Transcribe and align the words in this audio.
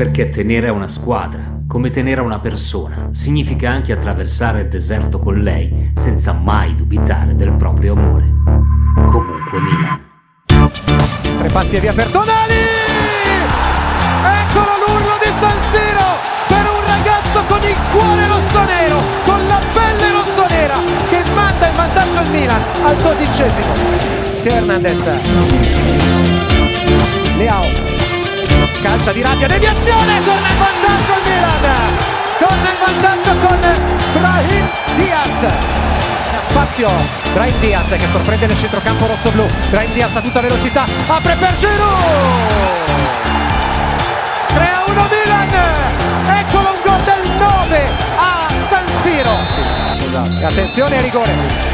Perché 0.00 0.30
tenere 0.30 0.68
a 0.68 0.72
una 0.72 0.88
squadra, 0.88 1.60
come 1.68 1.90
tenere 1.90 2.22
a 2.22 2.24
una 2.24 2.38
persona, 2.40 3.10
significa 3.12 3.68
anche 3.68 3.92
attraversare 3.92 4.62
il 4.62 4.68
deserto 4.68 5.18
con 5.18 5.34
lei 5.34 5.90
senza 5.94 6.32
mai 6.32 6.74
dubitare 6.74 7.36
del 7.36 7.52
proprio 7.52 7.92
amore. 7.92 8.24
Comunque 8.94 9.60
Milan. 9.60 10.00
Tre 11.36 11.48
passi 11.48 11.76
e 11.76 11.80
via 11.80 11.92
per 11.92 12.06
Tonali! 12.06 12.54
Eccolo 14.24 14.70
l'urlo 14.86 15.18
di 15.22 15.32
San 15.38 15.60
Siro 15.68 16.08
per 16.48 16.64
un 16.64 16.86
ragazzo 16.86 17.42
con 17.46 17.62
il 17.62 17.76
cuore 17.92 18.26
rossonero, 18.26 19.02
con 19.26 19.46
la 19.46 19.60
pelle 19.74 20.12
rossonera 20.12 20.76
che 21.10 21.22
manda 21.34 21.68
in 21.68 21.76
vantaggio 21.76 22.20
il 22.20 22.30
Milan 22.30 22.62
al 22.84 22.96
dodicesimo. 22.96 23.74
Hernandez. 24.44 25.04
Leao 27.36 27.99
calcia 28.82 29.12
di 29.12 29.22
rabbia, 29.22 29.46
deviazione, 29.46 30.22
torna 30.24 30.48
in 30.48 30.58
vantaggio 30.58 31.12
il 31.12 31.22
Milan, 31.30 31.96
torna 32.38 32.68
in 32.70 32.78
vantaggio 32.78 33.34
con 33.46 33.58
Brahim 34.20 34.70
Diaz. 34.96 35.46
Spazio, 36.48 36.90
Brahim 37.32 37.58
Diaz 37.60 37.88
che 37.88 38.06
sorprende 38.10 38.46
nel 38.46 38.56
centrocampo 38.56 39.06
rosso-blu, 39.06 39.46
Brahim 39.70 39.92
Diaz 39.92 40.16
a 40.16 40.20
tutta 40.20 40.40
velocità, 40.40 40.84
apre 41.06 41.34
per 41.34 41.56
Giroud. 41.56 42.78
3 44.48 44.70
a 44.70 44.84
1 44.86 45.08
Milan, 45.10 45.48
eccolo 46.38 46.70
un 46.70 46.80
gol 46.84 47.02
del 47.02 47.30
9 47.38 47.90
a 48.16 48.48
San 48.68 48.84
Siro. 49.00 49.36
Esatto. 50.06 50.46
Attenzione 50.46 50.98
a 50.98 51.00
rigore. 51.00 51.69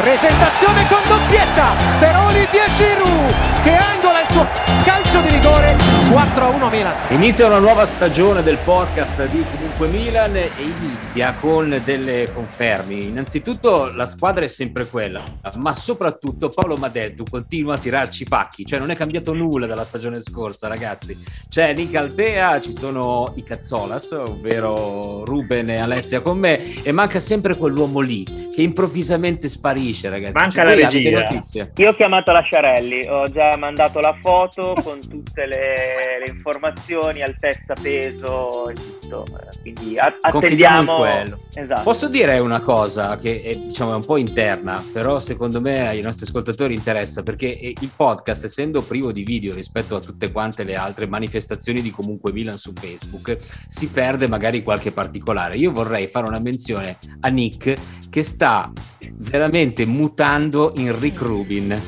Presentazione 0.00 0.88
con 0.88 1.00
doppietta 1.06 1.74
per 1.98 2.16
Olivier 2.16 2.70
Giroud 2.74 3.34
che 3.62 3.74
angola 3.76 4.22
il 4.22 4.28
suo 4.28 4.46
calcio 4.82 5.20
di 5.20 5.28
rigore 5.28 5.76
4 6.10 6.42
a 6.42 6.48
1 6.48 6.68
Milan. 6.70 6.94
Inizia 7.10 7.46
una 7.46 7.58
nuova 7.58 7.84
stagione 7.84 8.42
del 8.42 8.56
podcast 8.64 9.28
di 9.28 9.44
Comunque 9.50 9.88
Milan 9.88 10.34
e 10.34 10.50
inizia 10.56 11.34
con 11.38 11.78
delle 11.84 12.30
confermi. 12.32 13.08
Innanzitutto 13.08 13.92
la 13.92 14.06
squadra 14.06 14.44
è 14.44 14.48
sempre 14.48 14.86
quella, 14.86 15.22
ma 15.56 15.74
soprattutto 15.74 16.48
Paolo 16.48 16.76
Madeddu 16.76 17.24
continua 17.28 17.74
a 17.74 17.78
tirarci 17.78 18.24
pacchi, 18.24 18.64
cioè 18.64 18.78
non 18.78 18.90
è 18.90 18.96
cambiato 18.96 19.34
nulla 19.34 19.66
dalla 19.66 19.84
stagione 19.84 20.22
scorsa, 20.22 20.66
ragazzi. 20.66 21.22
C'è 21.46 21.74
Nick 21.74 21.94
Altea, 21.94 22.58
ci 22.62 22.72
sono 22.72 23.34
i 23.36 23.42
Cazzolas, 23.42 24.12
ovvero 24.12 25.26
Ruben 25.26 25.68
e 25.68 25.78
Alessia 25.78 26.22
con 26.22 26.38
me, 26.38 26.82
e 26.82 26.90
manca 26.90 27.20
sempre 27.20 27.54
quell'uomo 27.54 28.00
lì 28.00 28.48
che 28.52 28.62
improvvisamente 28.62 29.48
sparisce 29.48 29.88
finisce, 29.90 30.08
ragazzi. 30.08 30.32
Manca 30.32 30.50
cioè, 30.50 30.64
la 30.64 30.88
regia. 30.88 31.70
Io 31.76 31.90
ho 31.90 31.94
chiamato 31.94 32.32
la 32.32 32.40
Sciarelli, 32.40 33.06
ho 33.06 33.24
già 33.30 33.56
mandato 33.56 34.00
la 34.00 34.16
foto 34.20 34.74
con 34.82 35.00
tutte 35.00 35.46
le, 35.46 36.18
le 36.24 36.30
informazioni, 36.30 37.22
altezza, 37.22 37.74
peso 37.74 38.68
e 38.70 38.74
tutto. 38.74 39.26
Quindi 39.60 39.98
a- 39.98 40.18
attendiamo. 40.20 40.96
quello. 40.96 41.38
Esatto. 41.54 41.82
Posso 41.82 42.08
dire 42.08 42.38
una 42.38 42.60
cosa 42.60 43.16
che 43.16 43.42
è, 43.42 43.56
diciamo, 43.56 43.92
è 43.92 43.96
un 43.96 44.04
po' 44.04 44.16
interna, 44.16 44.82
però 44.92 45.20
secondo 45.20 45.60
me 45.60 45.88
ai 45.88 46.00
nostri 46.00 46.26
ascoltatori 46.26 46.74
interessa 46.74 47.22
perché 47.22 47.46
il 47.48 47.90
podcast, 47.94 48.44
essendo 48.44 48.82
privo 48.82 49.12
di 49.12 49.22
video 49.22 49.54
rispetto 49.54 49.96
a 49.96 50.00
tutte 50.00 50.30
quante 50.30 50.64
le 50.64 50.76
altre 50.76 51.06
manifestazioni 51.06 51.82
di 51.82 51.90
comunque 51.90 52.32
Milan 52.32 52.56
su 52.56 52.72
Facebook, 52.72 53.36
si 53.66 53.88
perde 53.88 54.28
magari 54.28 54.62
qualche 54.62 54.92
particolare. 54.92 55.56
Io 55.56 55.72
vorrei 55.72 56.06
fare 56.06 56.26
una 56.26 56.38
menzione 56.38 56.96
a 57.20 57.28
Nick 57.28 58.08
che 58.08 58.22
sta 58.22 58.70
veramente 59.14 59.79
mutando 59.84 60.72
in 60.76 60.98
Rick 60.98 61.20
Rubin. 61.20 61.80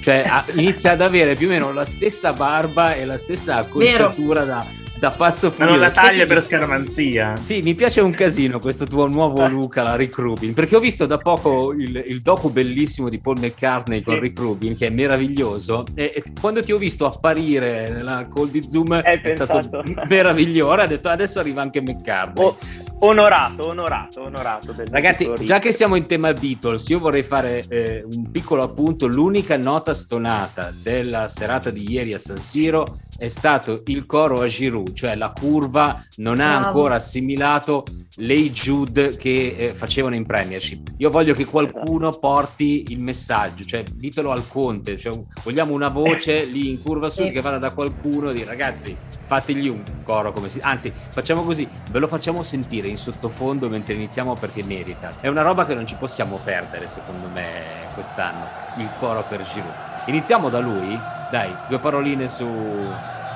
Cioè 0.00 0.44
inizia 0.54 0.92
ad 0.92 1.02
avere 1.02 1.34
più 1.34 1.46
o 1.48 1.50
meno 1.50 1.72
la 1.72 1.84
stessa 1.84 2.32
barba 2.32 2.94
e 2.94 3.04
la 3.04 3.18
stessa 3.18 3.56
acconciatura 3.56 4.44
da, 4.44 4.66
da 5.00 5.10
pazzo 5.10 5.50
furioso. 5.50 5.72
Non 5.72 5.80
la 5.80 5.90
taglia 5.90 6.26
per 6.26 6.42
scaramanzia. 6.42 7.34
Sì, 7.40 7.62
mi 7.62 7.74
piace 7.74 8.02
un 8.02 8.12
casino 8.12 8.58
questo 8.60 8.84
tuo 8.84 9.06
nuovo 9.06 9.48
Luca, 9.48 9.82
la 9.82 9.96
Rick 9.96 10.18
Rubin, 10.18 10.52
perché 10.52 10.76
ho 10.76 10.80
visto 10.80 11.06
da 11.06 11.16
poco 11.16 11.72
il, 11.72 12.04
il 12.06 12.20
docu 12.20 12.50
bellissimo 12.50 13.08
di 13.08 13.18
Paul 13.18 13.38
McCartney 13.38 14.02
con 14.02 14.14
sì. 14.14 14.20
Rick 14.20 14.38
Rubin, 14.38 14.76
che 14.76 14.88
è 14.88 14.90
meraviglioso, 14.90 15.86
e, 15.94 16.12
e, 16.14 16.22
quando 16.38 16.62
ti 16.62 16.72
ho 16.72 16.78
visto 16.78 17.06
apparire 17.06 17.88
nella 17.88 18.28
call 18.32 18.50
di 18.50 18.62
Zoom 18.62 18.94
è, 19.00 19.22
è 19.22 19.30
stato 19.30 19.82
meraviglioso. 20.06 20.70
Ho 20.70 20.86
detto 20.86 21.08
adesso 21.08 21.40
arriva 21.40 21.62
anche 21.62 21.80
McCartney. 21.80 22.44
Oh, 22.44 22.58
onorato, 22.98 23.68
onorato, 23.68 24.22
onorato. 24.22 24.74
Ragazzi, 24.90 25.30
già 25.44 25.58
che 25.58 25.72
siamo 25.72 25.96
in 25.96 26.04
tema 26.04 26.30
Beatles, 26.34 26.86
io 26.90 26.98
vorrei 26.98 27.22
fare 27.22 27.64
eh, 27.68 28.04
un 28.04 28.30
piccolo 28.30 28.62
appunto. 28.62 29.06
L'unica 29.06 29.56
nota 29.56 29.94
stonata 29.94 30.70
della 30.82 31.26
serata 31.26 31.70
di 31.70 31.90
ieri 31.90 32.12
a 32.12 32.18
San 32.18 32.38
Siro 32.38 32.98
è 33.20 33.28
stato 33.28 33.82
il 33.84 34.06
coro 34.06 34.40
a 34.40 34.46
Giroud, 34.46 34.94
cioè 34.94 35.14
la 35.14 35.30
curva 35.38 36.02
non 36.16 36.40
ha 36.40 36.56
ancora 36.56 36.94
assimilato 36.94 37.84
lei 38.16 38.50
Jude 38.50 39.14
che 39.14 39.54
eh, 39.58 39.74
facevano 39.74 40.14
in 40.14 40.24
Premiership. 40.24 40.92
Io 40.96 41.10
voglio 41.10 41.34
che 41.34 41.44
qualcuno 41.44 42.12
porti 42.12 42.86
il 42.88 42.98
messaggio, 42.98 43.66
cioè 43.66 43.82
ditelo 43.82 44.30
al 44.30 44.48
Conte, 44.48 44.96
cioè, 44.96 45.12
vogliamo 45.42 45.74
una 45.74 45.88
voce 45.88 46.44
lì 46.50 46.70
in 46.70 46.80
curva 46.80 47.10
sud 47.10 47.30
che 47.30 47.42
vada 47.42 47.58
da 47.58 47.72
qualcuno 47.72 48.30
e 48.30 48.32
dire 48.32 48.46
ragazzi 48.46 48.96
fategli 49.26 49.68
un 49.68 49.82
coro 50.02 50.32
come 50.32 50.48
si... 50.48 50.58
Anzi, 50.62 50.90
facciamo 51.10 51.42
così, 51.42 51.68
ve 51.90 51.98
lo 51.98 52.08
facciamo 52.08 52.42
sentire 52.42 52.88
in 52.88 52.96
sottofondo 52.96 53.68
mentre 53.68 53.92
iniziamo 53.92 54.32
perché 54.32 54.64
merita. 54.64 55.20
È 55.20 55.28
una 55.28 55.42
roba 55.42 55.66
che 55.66 55.74
non 55.74 55.86
ci 55.86 55.96
possiamo 55.96 56.40
perdere 56.42 56.86
secondo 56.86 57.28
me 57.28 57.90
quest'anno, 57.92 58.46
il 58.78 58.88
coro 58.98 59.22
per 59.28 59.42
Giroud. 59.42 59.74
Iniziamo 60.06 60.48
da 60.48 60.60
lui? 60.60 60.98
Dai, 61.30 61.54
due 61.68 61.78
paroline 61.78 62.28
su 62.28 62.44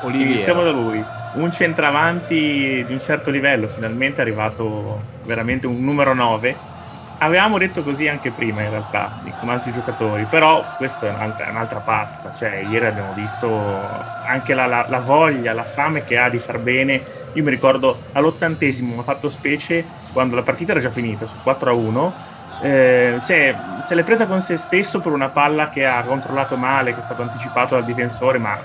Olivier. 0.03 0.35
Iniziamo 0.35 0.63
da 0.63 0.71
lui. 0.71 1.03
Un 1.35 1.51
centravanti 1.53 2.85
di 2.87 2.93
un 2.93 3.01
certo 3.01 3.31
livello, 3.31 3.69
finalmente 3.69 4.19
è 4.19 4.21
arrivato 4.21 5.01
veramente 5.25 5.67
un 5.67 5.83
numero 5.83 6.15
9 6.15 6.73
avevamo 7.19 7.59
detto 7.59 7.83
così 7.83 8.09
anche 8.09 8.31
prima 8.31 8.63
in 8.63 8.71
realtà, 8.71 9.21
con 9.39 9.49
altri 9.49 9.73
giocatori, 9.73 10.25
però 10.25 10.65
questa 10.77 11.07
è 11.07 11.11
un'altra, 11.11 11.49
un'altra 11.51 11.81
pasta, 11.81 12.33
cioè 12.35 12.67
ieri 12.69 12.87
abbiamo 12.87 13.13
visto 13.15 13.49
anche 14.27 14.55
la, 14.55 14.67
la, 14.67 14.87
la, 14.89 14.99
voglia, 14.99 15.53
la 15.53 15.65
fame 15.65 16.05
che 16.05 16.19
ha 16.19 16.29
di 16.29 16.39
far 16.39 16.59
bene, 16.59 17.03
io 17.33 17.43
mi 17.43 17.51
ricordo 17.51 18.03
all'ottantesimo 18.13 18.95
mi 18.95 19.01
ha 19.01 19.05
fatto 19.05 19.29
specie 19.29 19.85
quando 20.13 20.35
la 20.35 20.43
partita 20.43 20.73
era 20.73 20.81
già 20.81 20.91
finita, 20.91 21.27
su 21.27 21.35
4 21.43 21.71
a 21.71 21.73
1, 21.73 22.15
eh, 22.61 23.17
se, 23.21 23.55
se 23.87 23.95
l'è 23.95 24.03
presa 24.03 24.27
con 24.27 24.41
se 24.41 24.57
stesso 24.57 25.01
per 25.01 25.13
una 25.13 25.29
palla 25.29 25.71
che 25.71 25.87
ha 25.87 26.03
controllato 26.03 26.57
male, 26.57 26.95
che 26.95 27.01
è 27.01 27.03
stato 27.03 27.23
anticipato 27.23 27.75
dal 27.75 27.85
difensore, 27.85 28.39
ma 28.39 28.59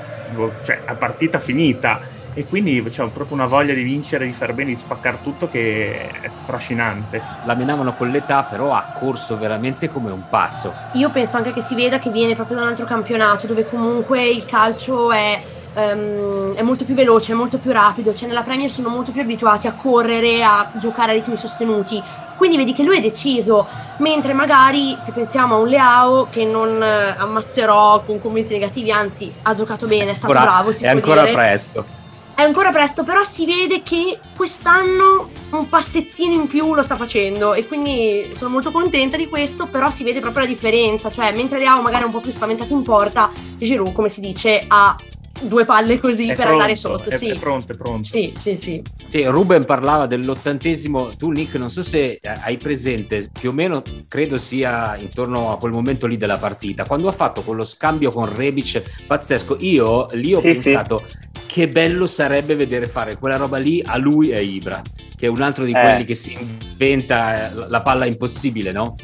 cioè, 0.63 0.81
a 0.85 0.93
partita 0.93 1.39
finita 1.39 2.17
e 2.33 2.45
quindi 2.45 2.81
c'è 2.89 3.05
proprio 3.09 3.35
una 3.35 3.47
voglia 3.47 3.73
di 3.73 3.81
vincere, 3.81 4.25
di 4.25 4.33
far 4.33 4.53
bene, 4.53 4.69
di 4.69 4.77
spaccare 4.77 5.17
tutto 5.23 5.49
che 5.49 6.09
è 6.21 6.29
trascinante. 6.45 7.21
La 7.43 7.55
menavano 7.55 7.95
con 7.95 8.09
l'età, 8.09 8.43
però 8.43 8.73
ha 8.73 8.93
corso 8.97 9.37
veramente 9.37 9.89
come 9.89 10.11
un 10.11 10.29
pazzo. 10.29 10.73
Io 10.93 11.09
penso 11.09 11.37
anche 11.37 11.51
che 11.51 11.61
si 11.61 11.75
veda 11.75 11.99
che 11.99 12.11
viene 12.11 12.35
proprio 12.35 12.57
da 12.57 12.63
un 12.63 12.69
altro 12.69 12.85
campionato 12.85 13.47
dove 13.47 13.67
comunque 13.67 14.25
il 14.25 14.45
calcio 14.45 15.11
è 15.11 15.41
Um, 15.71 16.55
è 16.55 16.63
molto 16.63 16.83
più 16.83 16.95
veloce, 16.95 17.31
è 17.31 17.35
molto 17.35 17.59
più 17.59 17.71
rapido, 17.71 18.13
cioè 18.13 18.27
nella 18.27 18.41
Premier 18.41 18.71
sono 18.71 18.89
molto 18.89 19.11
più 19.11 19.21
abituati 19.21 19.67
a 19.67 19.73
correre, 19.73 20.43
a 20.43 20.71
giocare 20.73 21.11
a 21.11 21.13
ritmi 21.13 21.37
sostenuti. 21.37 22.01
Quindi 22.39 22.55
vedi 22.55 22.73
che 22.73 22.83
lui 22.83 22.99
è 22.99 23.01
deciso, 23.01 23.67
mentre 23.97 24.31
magari 24.31 24.95
se 24.97 25.11
pensiamo 25.11 25.55
a 25.55 25.57
un 25.57 25.67
Leao 25.67 26.29
che 26.31 26.45
non 26.45 26.81
eh, 26.81 27.15
ammazzerò 27.17 28.01
con 28.03 28.21
commenti 28.21 28.53
negativi, 28.53 28.93
anzi 28.93 29.29
ha 29.41 29.53
giocato 29.53 29.87
bene, 29.87 30.11
è 30.11 30.13
stato 30.13 30.31
ancora, 30.31 30.51
bravo, 30.51 30.71
si 30.71 30.85
è 30.85 30.87
ancora 30.87 31.23
dire. 31.23 31.33
presto 31.33 31.97
è 32.39 32.43
ancora 32.43 32.71
presto, 32.71 33.03
però 33.03 33.21
si 33.23 33.45
vede 33.45 33.83
che 33.83 34.17
quest'anno 34.37 35.29
un 35.49 35.67
passettino 35.67 36.31
in 36.31 36.47
più 36.47 36.73
lo 36.73 36.81
sta 36.81 36.95
facendo 36.95 37.53
e 37.53 37.67
quindi 37.67 38.31
sono 38.33 38.51
molto 38.51 38.71
contenta 38.71 39.17
di 39.17 39.27
questo, 39.27 39.67
però 39.67 39.89
si 39.89 40.05
vede 40.05 40.21
proprio 40.21 40.43
la 40.43 40.49
differenza, 40.49 41.11
cioè 41.11 41.35
mentre 41.35 41.59
Leao 41.59 41.81
magari 41.81 42.03
è 42.03 42.05
un 42.05 42.13
po' 42.13 42.21
più 42.21 42.31
spaventato 42.31 42.71
in 42.71 42.83
porta, 42.83 43.29
Giroud, 43.57 43.91
come 43.91 44.07
si 44.07 44.21
dice, 44.21 44.63
ha 44.65 44.95
due 45.41 45.65
palle 45.65 45.99
così 45.99 46.25
è 46.25 46.27
per 46.27 46.35
pronto, 46.35 46.51
andare 46.53 46.75
sotto. 46.75 47.09
È, 47.09 47.17
sì. 47.17 47.29
è 47.29 47.37
pronto, 47.37 47.73
è 47.73 47.75
pronto. 47.75 48.07
Sì, 48.07 48.33
sì, 48.37 48.57
sì. 48.59 48.81
Sì, 49.07 49.23
Ruben 49.25 49.65
parlava 49.65 50.05
dell'ottantesimo, 50.05 51.15
tu 51.17 51.31
Nick 51.31 51.55
non 51.55 51.69
so 51.69 51.81
se 51.83 52.19
hai 52.21 52.57
presente, 52.57 53.29
più 53.31 53.49
o 53.49 53.53
meno 53.53 53.81
credo 54.07 54.37
sia 54.37 54.95
intorno 54.97 55.51
a 55.51 55.57
quel 55.57 55.71
momento 55.71 56.07
lì 56.07 56.17
della 56.17 56.37
partita, 56.37 56.85
quando 56.85 57.07
ha 57.07 57.13
fatto 57.13 57.41
quello 57.41 57.65
scambio 57.65 58.11
con 58.11 58.33
Rebic 58.33 59.05
pazzesco, 59.07 59.57
io 59.59 60.07
lì 60.11 60.33
ho 60.33 60.41
sì, 60.41 60.51
pensato... 60.53 61.03
Sì 61.05 61.27
che 61.49 61.67
bello 61.67 62.05
sarebbe 62.05 62.55
vedere 62.55 62.85
fare 62.85 63.17
quella 63.17 63.35
roba 63.35 63.57
lì 63.57 63.81
a 63.83 63.97
lui 63.97 64.29
e 64.29 64.35
a 64.35 64.39
Ibra, 64.39 64.83
che 65.15 65.25
è 65.25 65.29
un 65.29 65.41
altro 65.41 65.65
di 65.65 65.71
eh. 65.71 65.81
quelli 65.81 66.03
che 66.03 66.13
si 66.13 66.37
inventa 66.39 67.51
la 67.67 67.81
palla 67.81 68.05
impossibile, 68.05 68.71
no? 68.71 68.95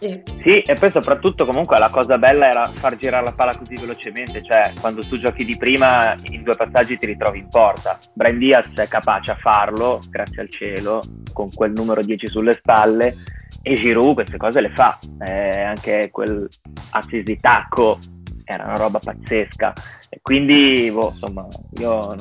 Sì. 0.00 0.60
e 0.62 0.74
poi 0.74 0.90
soprattutto 0.90 1.44
comunque 1.44 1.78
la 1.78 1.90
cosa 1.90 2.16
bella 2.16 2.48
era 2.48 2.66
far 2.74 2.96
girare 2.96 3.24
la 3.24 3.32
palla 3.32 3.56
così 3.56 3.74
velocemente, 3.74 4.42
cioè 4.42 4.72
quando 4.80 5.02
tu 5.02 5.18
giochi 5.18 5.44
di 5.44 5.56
prima 5.56 6.14
in 6.30 6.42
due 6.42 6.56
passaggi 6.56 6.98
ti 6.98 7.06
ritrovi 7.06 7.40
in 7.40 7.48
porta. 7.48 7.98
Brian 8.14 8.38
Diaz 8.38 8.72
è 8.74 8.88
capace 8.88 9.32
a 9.32 9.36
farlo, 9.36 10.00
grazie 10.08 10.42
al 10.42 10.50
cielo, 10.50 11.02
con 11.32 11.50
quel 11.50 11.72
numero 11.72 12.02
10 12.02 12.26
sulle 12.28 12.54
spalle 12.54 13.14
e 13.62 13.74
Giroud 13.74 14.14
queste 14.14 14.38
cose 14.38 14.60
le 14.60 14.72
fa, 14.74 14.98
eh, 15.26 15.60
anche 15.60 16.08
quel 16.10 16.48
assist 16.92 17.24
di 17.24 17.38
tacco 17.38 17.98
era 18.44 18.64
una 18.64 18.76
roba 18.76 18.98
pazzesca 18.98 19.72
e 20.08 20.18
quindi 20.22 20.90
boh, 20.90 21.10
insomma 21.10 21.46
io 21.78 22.14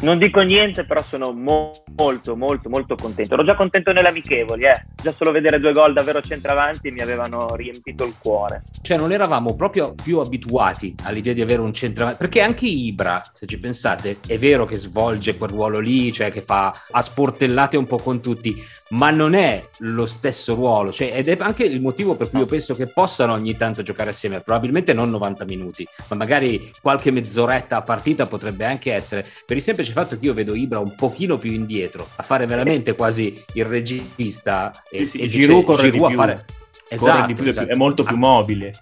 Non 0.00 0.18
dico 0.18 0.40
niente, 0.40 0.84
però 0.84 1.00
sono 1.02 1.32
mo- 1.32 1.70
molto, 1.96 2.36
molto, 2.36 2.68
molto 2.68 2.94
contento. 2.96 3.34
Ero 3.34 3.44
già 3.44 3.54
contento 3.54 3.92
nelle 3.92 4.08
amichevoli, 4.08 4.64
eh. 4.64 4.86
Già 5.00 5.12
solo 5.16 5.30
vedere 5.30 5.60
due 5.60 5.72
gol 5.72 5.92
davvero 5.92 6.20
centravanti 6.20 6.90
mi 6.90 7.00
avevano 7.00 7.54
riempito 7.54 8.04
il 8.04 8.14
cuore. 8.18 8.62
Cioè, 8.80 8.96
non 8.96 9.12
eravamo 9.12 9.54
proprio 9.54 9.94
più 9.94 10.18
abituati 10.18 10.94
all'idea 11.04 11.32
di 11.32 11.40
avere 11.40 11.60
un 11.60 11.72
centravanti. 11.72 12.18
Perché 12.18 12.40
anche 12.40 12.66
Ibra, 12.66 13.22
se 13.32 13.46
ci 13.46 13.58
pensate, 13.58 14.18
è 14.26 14.38
vero 14.38 14.64
che 14.64 14.76
svolge 14.76 15.36
quel 15.36 15.50
ruolo 15.50 15.78
lì, 15.78 16.12
cioè 16.12 16.32
che 16.32 16.42
fa 16.42 16.74
a 16.90 17.00
sportellate 17.02 17.76
un 17.76 17.86
po' 17.86 17.98
con 17.98 18.20
tutti, 18.20 18.60
ma 18.90 19.10
non 19.10 19.34
è 19.34 19.64
lo 19.78 20.06
stesso 20.06 20.54
ruolo. 20.54 20.90
Cioè, 20.90 21.12
ed 21.14 21.28
è 21.28 21.36
anche 21.38 21.64
il 21.64 21.80
motivo 21.80 22.16
per 22.16 22.28
cui 22.28 22.40
io 22.40 22.46
penso 22.46 22.74
che 22.74 22.86
possano 22.86 23.34
ogni 23.34 23.56
tanto 23.56 23.82
giocare 23.82 24.10
assieme. 24.10 24.40
Probabilmente 24.40 24.92
non 24.92 25.10
90 25.10 25.44
minuti, 25.44 25.86
ma 26.08 26.16
magari 26.16 26.72
qualche 26.80 27.10
mezz'oretta 27.10 27.76
a 27.76 27.82
partita 27.82 28.26
potrebbe 28.26 28.64
anche 28.64 28.92
essere. 28.92 29.24
Per 29.46 29.56
il 29.56 29.62
semplice 29.62 29.81
fatto 29.90 30.16
che 30.18 30.26
io 30.26 30.34
vedo 30.34 30.54
Ibra 30.54 30.78
un 30.78 30.94
pochino 30.94 31.36
più 31.38 31.50
indietro, 31.50 32.06
a 32.16 32.22
fare 32.22 32.46
veramente 32.46 32.94
quasi 32.94 33.42
il 33.54 33.64
regista. 33.64 34.70
Sì, 34.84 34.96
e, 34.96 35.06
sì, 35.06 35.18
e 35.18 35.28
Giroud 35.28 35.88
di 35.88 35.98
a 35.98 36.10
fare... 36.10 36.44
Esatto, 36.88 37.32
più, 37.32 37.46
esatto. 37.46 37.70
è 37.70 37.74
molto 37.74 38.02
più 38.02 38.14
Ah, 38.14 38.18
mobile. 38.18 38.74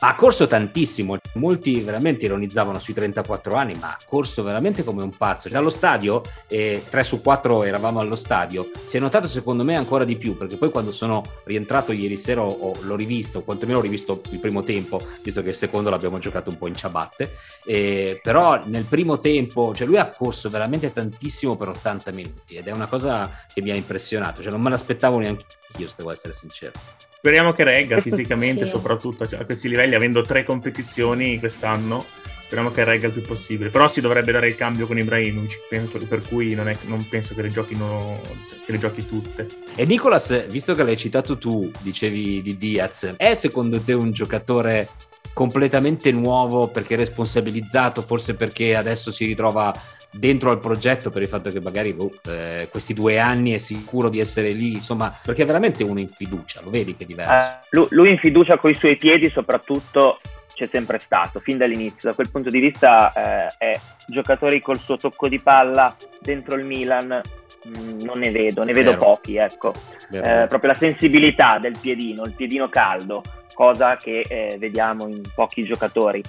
Ha 0.00 0.14
corso 0.14 0.46
tantissimo, 0.46 1.16
molti 1.34 1.80
veramente 1.80 2.26
ironizzavano 2.26 2.78
sui 2.78 2.94
34 2.94 3.54
anni, 3.56 3.74
ma 3.74 3.88
ha 3.88 3.98
corso 4.06 4.42
veramente 4.42 4.84
come 4.84 5.02
un 5.02 5.16
pazzo. 5.16 5.48
Dallo 5.48 5.70
stadio, 5.70 6.22
eh, 6.46 6.84
3 6.88 7.04
su 7.04 7.20
4 7.20 7.64
eravamo 7.64 7.98
allo 7.98 8.14
stadio, 8.14 8.70
si 8.82 8.96
è 8.96 9.00
notato 9.00 9.26
secondo 9.26 9.64
me 9.64 9.76
ancora 9.76 10.04
di 10.04 10.16
più, 10.16 10.36
perché 10.36 10.56
poi 10.56 10.70
quando 10.70 10.92
sono 10.92 11.22
rientrato 11.44 11.92
ieri 11.92 12.16
sera 12.16 12.42
ho- 12.42 12.48
ho- 12.50 12.76
l'ho 12.82 12.94
rivisto, 12.94 13.42
quantomeno 13.42 13.78
ho 13.78 13.82
rivisto 13.82 14.20
il 14.30 14.38
primo 14.38 14.62
tempo, 14.62 15.00
visto 15.22 15.42
che 15.42 15.48
il 15.48 15.54
secondo 15.54 15.90
l'abbiamo 15.90 16.18
giocato 16.18 16.50
un 16.50 16.58
po' 16.58 16.68
in 16.68 16.76
ciabatte, 16.76 17.34
eh, 17.64 18.20
però 18.22 18.60
nel 18.66 18.84
primo 18.84 19.18
tempo, 19.18 19.74
cioè 19.74 19.86
lui 19.86 19.98
ha 19.98 20.08
corso 20.08 20.48
veramente 20.48 20.92
tantissimo 20.92 21.56
per 21.56 21.68
80 21.70 22.12
minuti 22.12 22.54
ed 22.54 22.66
è 22.68 22.70
una 22.70 22.86
cosa 22.86 23.30
che 23.52 23.62
mi 23.62 23.70
ha 23.70 23.74
impressionato, 23.74 24.42
cioè 24.42 24.52
non 24.52 24.60
me 24.60 24.70
l'aspettavo 24.70 25.18
neanche 25.18 25.44
io, 25.78 25.88
se 25.88 25.94
devo 25.96 26.12
essere 26.12 26.34
sincero. 26.34 26.72
Speriamo 27.18 27.52
che 27.52 27.64
regga 27.64 28.00
fisicamente, 28.00 28.64
Sì. 28.64 28.70
soprattutto 28.70 29.26
cioè, 29.26 29.40
a 29.40 29.44
questi 29.44 29.68
livelli, 29.68 29.94
avendo 29.94 30.22
tre 30.22 30.44
competizioni 30.44 31.38
quest'anno. 31.38 32.04
Speriamo 32.44 32.70
che 32.70 32.82
regga 32.84 33.08
il 33.08 33.12
più 33.12 33.22
possibile. 33.22 33.68
Però 33.68 33.88
si 33.88 34.00
dovrebbe 34.00 34.32
dare 34.32 34.48
il 34.48 34.56
cambio 34.56 34.86
con 34.86 34.96
Ibrahimovic, 34.98 36.06
per 36.08 36.22
cui 36.22 36.54
non, 36.54 36.68
è- 36.68 36.76
non 36.86 37.06
penso 37.08 37.34
che 37.34 37.42
le, 37.42 37.48
giochino, 37.48 38.20
che 38.64 38.72
le 38.72 38.78
giochi 38.78 39.06
tutte. 39.06 39.46
E 39.74 39.84
Nicolas, 39.84 40.46
visto 40.48 40.74
che 40.74 40.82
l'hai 40.82 40.96
citato 40.96 41.36
tu, 41.36 41.70
dicevi 41.80 42.40
di 42.40 42.56
Diaz, 42.56 43.14
è 43.18 43.34
secondo 43.34 43.80
te 43.80 43.92
un 43.92 44.12
giocatore 44.12 44.88
completamente 45.34 46.10
nuovo 46.10 46.68
perché 46.68 46.96
responsabilizzato, 46.96 48.00
forse 48.00 48.34
perché 48.34 48.74
adesso 48.74 49.10
si 49.10 49.26
ritrova 49.26 49.74
dentro 50.10 50.50
al 50.50 50.58
progetto 50.58 51.10
per 51.10 51.22
il 51.22 51.28
fatto 51.28 51.50
che 51.50 51.60
magari 51.60 51.92
boh, 51.92 52.10
eh, 52.28 52.68
questi 52.70 52.94
due 52.94 53.18
anni 53.18 53.52
è 53.52 53.58
sicuro 53.58 54.08
di 54.08 54.20
essere 54.20 54.52
lì, 54.52 54.74
insomma, 54.74 55.14
perché 55.22 55.42
è 55.42 55.46
veramente 55.46 55.84
uno 55.84 56.00
in 56.00 56.08
fiducia, 56.08 56.60
lo 56.62 56.70
vedi 56.70 56.94
che 56.94 57.04
è 57.04 57.06
diverso. 57.06 57.32
Eh, 57.32 57.58
lui, 57.70 57.86
lui 57.90 58.10
in 58.10 58.18
fiducia 58.18 58.56
coi 58.58 58.74
suoi 58.74 58.96
piedi 58.96 59.28
soprattutto 59.30 60.20
c'è 60.54 60.68
sempre 60.70 60.98
stato, 60.98 61.38
fin 61.38 61.56
dall'inizio. 61.56 62.08
Da 62.08 62.14
quel 62.14 62.30
punto 62.30 62.50
di 62.50 62.58
vista 62.58 63.12
eh, 63.12 63.54
è 63.58 63.80
giocatori 64.08 64.60
col 64.60 64.80
suo 64.80 64.96
tocco 64.96 65.28
di 65.28 65.38
palla 65.38 65.94
dentro 66.20 66.56
il 66.56 66.66
Milan, 66.66 67.20
mh, 67.64 68.02
non 68.02 68.18
ne 68.18 68.32
vedo, 68.32 68.64
ne 68.64 68.72
vedo 68.72 68.90
Vero. 68.90 69.04
pochi, 69.04 69.36
ecco. 69.36 69.72
Eh, 70.10 70.46
proprio 70.48 70.72
la 70.72 70.76
sensibilità 70.76 71.58
del 71.58 71.76
piedino, 71.80 72.24
il 72.24 72.32
piedino 72.32 72.68
caldo, 72.68 73.22
cosa 73.54 73.94
che 73.96 74.24
eh, 74.28 74.56
vediamo 74.58 75.06
in 75.06 75.22
pochi 75.32 75.62
giocatori. 75.62 76.22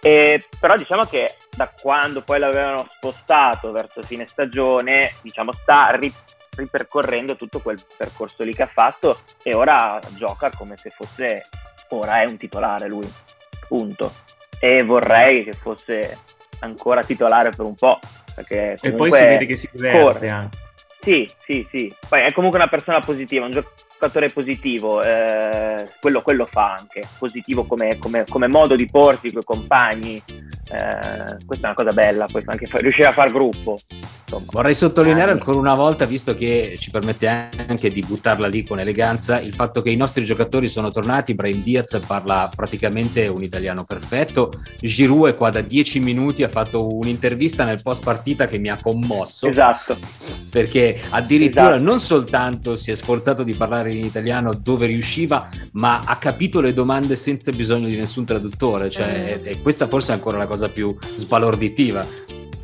E, 0.00 0.46
però 0.60 0.76
diciamo 0.76 1.04
che 1.04 1.36
da 1.56 1.68
quando 1.68 2.22
poi 2.22 2.38
l'avevano 2.38 2.86
spostato 2.88 3.72
verso 3.72 4.02
fine 4.02 4.26
stagione, 4.26 5.14
diciamo 5.22 5.52
sta 5.52 5.88
ri- 5.96 6.12
ripercorrendo 6.56 7.36
tutto 7.36 7.60
quel 7.60 7.80
percorso 7.96 8.42
lì 8.44 8.54
che 8.54 8.62
ha 8.62 8.70
fatto 8.72 9.20
e 9.42 9.54
ora 9.54 9.98
gioca 10.10 10.50
come 10.50 10.76
se 10.76 10.90
fosse, 10.90 11.48
ora 11.90 12.20
è 12.20 12.24
un 12.26 12.36
titolare 12.36 12.88
lui, 12.88 13.10
punto. 13.66 14.12
E 14.58 14.82
vorrei 14.82 15.44
che 15.44 15.52
fosse 15.52 16.18
ancora 16.60 17.02
titolare 17.02 17.50
per 17.50 17.64
un 17.66 17.74
po', 17.74 17.98
perché 18.34 18.78
E 18.80 18.92
poi 18.92 19.10
si 19.12 19.18
vede 19.18 19.46
che 19.46 19.56
si 19.56 19.68
diverte 19.70 20.00
corre. 20.00 20.48
sì, 21.00 21.30
sì, 21.38 21.66
sì. 21.70 21.94
Poi 22.08 22.22
è 22.22 22.32
comunque 22.32 22.58
una 22.58 22.68
persona 22.68 23.00
positiva, 23.00 23.44
un 23.44 23.50
giocatore 23.98 24.30
positivo, 24.30 25.02
eh, 25.02 25.88
quello, 26.00 26.20
quello 26.22 26.46
fa 26.50 26.74
anche, 26.78 27.02
positivo 27.18 27.64
come, 27.64 27.96
come- 27.98 28.24
come 28.28 28.46
modo 28.46 28.76
di 28.76 28.88
porsi 28.88 29.32
con 29.32 29.40
i 29.40 29.44
compagni. 29.44 30.22
eh, 30.68 31.36
questa 31.46 31.68
è 31.68 31.70
una 31.70 31.74
cosa 31.74 31.92
bella, 31.92 32.26
poi 32.30 32.42
anche 32.46 32.66
fa- 32.66 32.78
riuscire 32.78 33.06
a 33.06 33.12
far 33.12 33.30
gruppo. 33.30 33.78
Insomma. 34.24 34.44
Vorrei 34.50 34.74
sottolineare 34.74 35.30
Anni. 35.30 35.38
ancora 35.38 35.58
una 35.58 35.74
volta, 35.76 36.04
visto 36.06 36.34
che 36.34 36.76
ci 36.80 36.90
permette 36.90 37.28
anche 37.68 37.88
di 37.88 38.00
buttarla 38.02 38.48
lì 38.48 38.64
con 38.64 38.80
eleganza, 38.80 39.38
il 39.40 39.54
fatto 39.54 39.80
che 39.80 39.90
i 39.90 39.96
nostri 39.96 40.24
giocatori 40.24 40.66
sono 40.66 40.90
tornati. 40.90 41.34
Brahim 41.36 41.62
Diaz 41.62 42.00
parla 42.04 42.50
praticamente 42.54 43.28
un 43.28 43.44
italiano 43.44 43.84
perfetto. 43.84 44.50
Giroud 44.80 45.30
è 45.30 45.34
qua 45.36 45.50
da 45.50 45.60
10 45.60 46.00
minuti, 46.00 46.42
ha 46.42 46.48
fatto 46.48 46.92
un'intervista 46.96 47.64
nel 47.64 47.80
post 47.80 48.02
partita 48.02 48.46
che 48.46 48.58
mi 48.58 48.68
ha 48.68 48.78
commosso. 48.82 49.46
Esatto. 49.46 49.96
Perché 50.50 51.00
addirittura 51.10 51.74
Esatto. 51.76 51.84
non 51.84 52.00
soltanto 52.00 52.74
si 52.74 52.90
è 52.90 52.96
sforzato 52.96 53.44
di 53.44 53.54
parlare 53.54 53.85
in 53.92 54.04
italiano 54.04 54.52
dove 54.54 54.86
riusciva, 54.86 55.48
ma 55.72 56.00
ha 56.04 56.16
capito 56.16 56.60
le 56.60 56.72
domande 56.74 57.16
senza 57.16 57.50
bisogno 57.52 57.86
di 57.88 57.96
nessun 57.96 58.24
traduttore. 58.24 58.90
Cioè, 58.90 59.40
Mm. 59.42 59.46
e 59.46 59.60
questa 59.62 59.86
forse 59.88 60.12
è 60.12 60.14
ancora 60.14 60.38
la 60.38 60.46
cosa 60.46 60.68
più 60.68 60.96
sbalorditiva. 61.14 62.06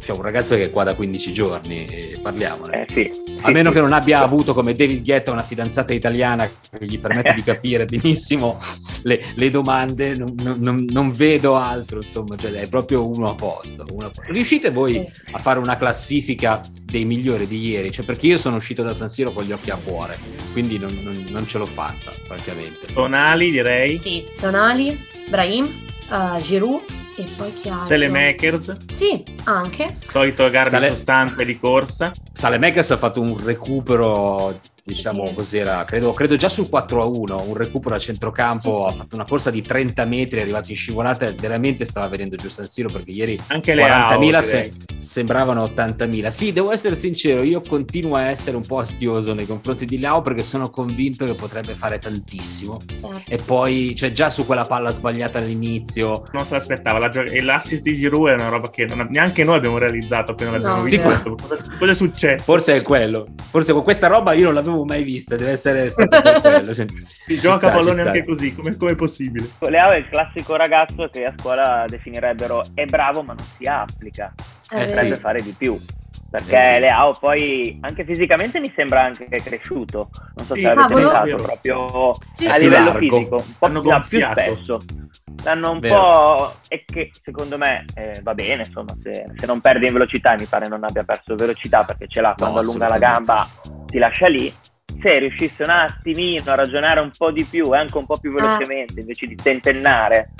C'è 0.02 0.10
un 0.10 0.20
ragazzo 0.22 0.56
che 0.56 0.64
è 0.64 0.70
qua 0.72 0.82
da 0.82 0.94
15 0.96 1.32
giorni 1.32 1.86
e 1.86 2.18
parliamone. 2.20 2.86
Eh, 2.86 2.92
sì. 2.92 3.12
A 3.42 3.46
Sì, 3.46 3.52
meno 3.52 3.68
sì. 3.68 3.76
che 3.76 3.80
non 3.80 3.92
abbia 3.92 4.20
avuto 4.20 4.52
come 4.52 4.74
David 4.74 5.04
Guetta 5.04 5.30
una 5.30 5.44
fidanzata 5.44 5.92
italiana 5.92 6.44
che 6.48 6.84
gli 6.86 6.98
permette 6.98 7.32
di 7.34 7.42
capire 7.42 7.84
benissimo 7.86 8.58
le, 9.02 9.22
le 9.36 9.50
domande, 9.50 10.16
non, 10.16 10.34
non- 10.58 10.84
non 10.88 11.12
vedo 11.12 11.54
altro, 11.56 11.98
insomma, 11.98 12.36
cioè 12.36 12.50
è 12.50 12.68
proprio 12.68 13.06
uno 13.06 13.30
a 13.30 13.34
posto. 13.36 13.84
uno 13.92 14.06
a 14.06 14.10
posto. 14.10 14.32
Riuscite 14.32 14.70
voi 14.70 15.06
a 15.30 15.38
fare 15.38 15.60
una 15.60 15.76
classifica 15.76 16.60
dei 16.82 17.04
migliori 17.04 17.46
di 17.46 17.64
ieri? 17.68 17.92
Cioè, 17.92 18.04
perché 18.04 18.26
io 18.26 18.38
sono 18.38 18.56
uscito 18.56 18.82
da 18.82 18.94
San 18.94 19.08
Siro 19.08 19.32
con 19.32 19.44
gli 19.44 19.52
occhi 19.52 19.70
a 19.70 19.76
cuore, 19.82 20.18
quindi 20.50 20.78
non, 20.78 20.98
non- 21.02 21.26
non 21.28 21.46
ce 21.46 21.58
l'ho 21.58 21.66
fatta, 21.66 22.10
francamente. 22.26 22.86
Tonali 22.92 23.50
direi, 23.52 23.96
Sì, 23.96 24.24
Tonali, 24.36 24.98
Brahim, 25.28 25.64
eh, 26.10 26.40
Giroud 26.42 26.80
e 27.16 27.24
poi 27.36 27.52
chi 27.54 27.68
altro? 27.68 27.86
Telemakers, 27.88 28.76
Sì, 28.90 29.22
anche. 29.44 29.98
solito 30.06 30.48
gare 30.50 30.70
Sale- 30.70 30.88
di 30.88 30.94
sostanza 30.94 31.42
e 31.42 31.44
di 31.44 31.58
corsa. 31.58 32.12
Salemekers 32.32 32.90
ha 32.92 32.96
fatto 32.96 33.20
un 33.20 33.36
recupero, 33.44 34.58
diciamo 34.84 35.32
cos'era, 35.34 35.84
credo, 35.84 36.12
credo 36.12 36.34
già 36.36 36.48
sul 36.48 36.68
4 36.68 37.02
a 37.02 37.04
1, 37.04 37.42
un 37.46 37.54
recupero 37.54 37.94
a 37.94 37.98
centrocampo, 37.98 38.86
ha 38.86 38.92
fatto 38.92 39.14
una 39.14 39.24
corsa 39.24 39.50
di 39.50 39.62
30 39.62 40.04
metri, 40.04 40.38
è 40.38 40.42
arrivato 40.42 40.70
in 40.70 40.76
scivolata 40.76 41.30
veramente 41.32 41.84
stava 41.84 42.08
vedendo 42.08 42.36
giù 42.36 42.48
San 42.48 42.66
Siro 42.66 42.88
perché 42.90 43.10
ieri 43.12 43.38
Anche 43.48 43.74
le 43.74 43.82
40.000 43.84 44.34
AO, 44.34 44.40
se- 44.42 44.72
sembravano 44.98 45.62
80.000. 45.64 46.28
Sì, 46.28 46.52
devo 46.52 46.72
essere 46.72 46.94
sincero, 46.94 47.42
io 47.42 47.60
continuo 47.66 48.16
a 48.16 48.28
essere 48.28 48.56
un 48.56 48.64
po' 48.66 48.78
astioso 48.78 49.34
nei 49.34 49.46
confronti 49.46 49.84
di 49.84 49.98
Leao 49.98 50.20
perché 50.22 50.42
sono 50.42 50.70
convinto 50.70 51.24
che 51.26 51.34
potrebbe 51.34 51.74
fare 51.74 51.98
tantissimo. 51.98 52.80
Eh, 53.26 53.34
E 53.34 53.36
poi, 53.36 53.94
cioè 53.96 54.10
già 54.12 54.30
su 54.30 54.44
quella 54.46 54.64
palla 54.64 54.90
sbagliata 54.90 55.38
all'inizio, 55.38 56.24
Non 56.32 56.44
se 56.44 56.54
l'aspettava. 56.54 56.98
La 56.98 57.08
gio- 57.08 57.22
l'assist 57.42 57.82
di 57.82 57.96
Giroud 57.96 58.30
è 58.30 58.34
una 58.34 58.48
roba 58.48 58.70
che 58.70 58.84
non- 58.86 59.06
neanche 59.10 59.44
noi 59.44 59.56
abbiamo 59.56 59.78
realizzato 59.78 60.32
appena 60.32 60.52
l'abbiamo 60.52 60.76
No, 60.76 60.82
visto. 60.82 61.10
sì. 61.10 61.24
Cosa, 61.48 61.56
cosa 61.78 61.90
è 61.90 61.94
successo? 61.94 62.42
forse 62.44 62.76
è 62.76 62.82
quello. 62.82 63.28
Forse 63.50 63.72
con 63.72 63.82
questa 63.82 64.06
roba 64.06 64.32
io 64.32 64.44
non 64.44 64.54
l'avevo 64.54 64.71
mai 64.84 65.02
vista, 65.04 65.36
deve 65.36 65.52
essere 65.52 65.88
stato 65.88 66.20
per 66.20 66.40
quello. 66.40 66.74
Cioè, 66.74 66.86
si 67.06 67.38
gioca 67.38 67.56
sta, 67.56 67.68
a 67.68 67.70
pallone 67.72 68.02
anche 68.02 68.24
così. 68.24 68.54
Come 68.54 68.76
come 68.76 68.92
è 68.92 68.96
possibile? 68.96 69.48
Leao 69.60 69.90
è 69.90 69.96
il 69.96 70.08
classico 70.08 70.56
ragazzo 70.56 71.08
che 71.08 71.24
a 71.24 71.34
scuola 71.38 71.84
definirebbero 71.88 72.64
è 72.74 72.84
bravo 72.84 73.22
ma 73.22 73.34
non 73.34 73.46
si 73.56 73.66
applica. 73.66 74.32
Eh, 74.70 74.82
eh, 74.82 74.88
sì. 74.88 74.94
Potrebbe 74.94 75.16
fare 75.16 75.42
di 75.42 75.54
più. 75.56 75.78
Perché 76.32 76.56
Eh 76.56 76.72
sì. 76.76 76.80
Leao 76.80 77.12
poi 77.20 77.78
anche 77.82 78.04
fisicamente 78.06 78.58
mi 78.58 78.72
sembra 78.74 79.02
anche 79.02 79.26
cresciuto. 79.26 80.08
Non 80.36 80.46
so 80.46 80.54
Sì, 80.54 80.62
se 80.62 80.70
avete 80.70 80.86
cavolo. 80.94 81.04
notato 81.04 81.24
Vero. 81.26 81.42
proprio 81.42 82.14
Sì. 82.36 82.46
a 82.46 82.56
livello 82.56 82.84
largo. 82.86 82.98
fisico, 82.98 83.34
un 83.36 83.54
po' 83.58 83.66
più, 83.68 83.80
più 83.80 83.90
gonfiato. 83.90 84.40
spesso. 84.40 84.80
L'hanno 85.44 85.70
un 85.72 85.78
Vero. 85.80 85.94
po' 85.94 86.54
e 86.68 86.84
che 86.86 87.10
secondo 87.22 87.58
me 87.58 87.84
eh, 87.94 88.20
va 88.22 88.32
bene, 88.32 88.62
insomma, 88.64 88.94
se, 89.02 89.26
se 89.36 89.44
non 89.44 89.60
perde 89.60 89.86
in 89.88 89.92
velocità, 89.92 90.34
mi 90.38 90.46
pare 90.46 90.68
non 90.68 90.82
abbia 90.84 91.02
perso 91.04 91.34
velocità 91.34 91.84
perché 91.84 92.06
ce 92.08 92.22
l'ha 92.22 92.34
quando 92.34 92.60
allunga 92.60 92.88
la 92.88 92.96
gamba, 92.98 93.46
ti 93.84 93.98
lascia 93.98 94.26
lì. 94.28 94.50
Se 95.02 95.18
riuscisse 95.18 95.64
un 95.64 95.70
attimino 95.70 96.50
a 96.50 96.54
ragionare 96.54 97.00
un 97.00 97.10
po' 97.14 97.30
di 97.30 97.44
più 97.44 97.74
e 97.74 97.78
anche 97.78 97.98
un 97.98 98.06
po' 98.06 98.16
più 98.16 98.32
velocemente 98.32 99.00
invece 99.00 99.26
di 99.26 99.34
tentennare, 99.34 100.30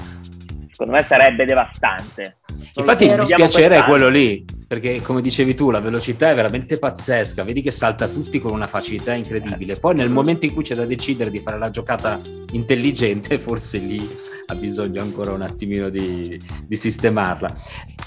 secondo 0.71 0.93
me 0.93 1.03
sarebbe 1.03 1.45
devastante. 1.45 2.39
Non 2.49 2.71
Infatti 2.77 3.05
il 3.07 3.17
dispiacere 3.17 3.77
è 3.79 3.85
quello 3.85 4.09
lì, 4.09 4.43
perché 4.73 5.03
come 5.03 5.21
dicevi 5.21 5.55
tu 5.55 5.71
la 5.71 5.81
velocità 5.81 6.31
è 6.31 6.35
veramente 6.35 6.79
pazzesca, 6.79 7.45
vedi 7.45 7.61
che 7.61 7.71
salta 7.71 8.09
tutti 8.09 8.39
con 8.39 8.53
una 8.53 8.67
facilità 8.67 9.13
incredibile, 9.13 9.77
poi 9.77 9.95
nel 9.95 10.09
momento 10.09 10.47
in 10.47 10.55
cui 10.55 10.63
c'è 10.63 10.75
da 10.75 10.87
decidere 10.87 11.29
di 11.29 11.41
fare 11.41 11.59
la 11.59 11.69
giocata 11.69 12.19
intelligente 12.53 13.37
forse 13.39 13.77
lì 13.77 13.99
ha 14.47 14.55
bisogno 14.55 15.01
ancora 15.03 15.33
un 15.33 15.43
attimino 15.43 15.89
di, 15.89 16.41
di 16.67 16.77
sistemarla. 16.77 17.53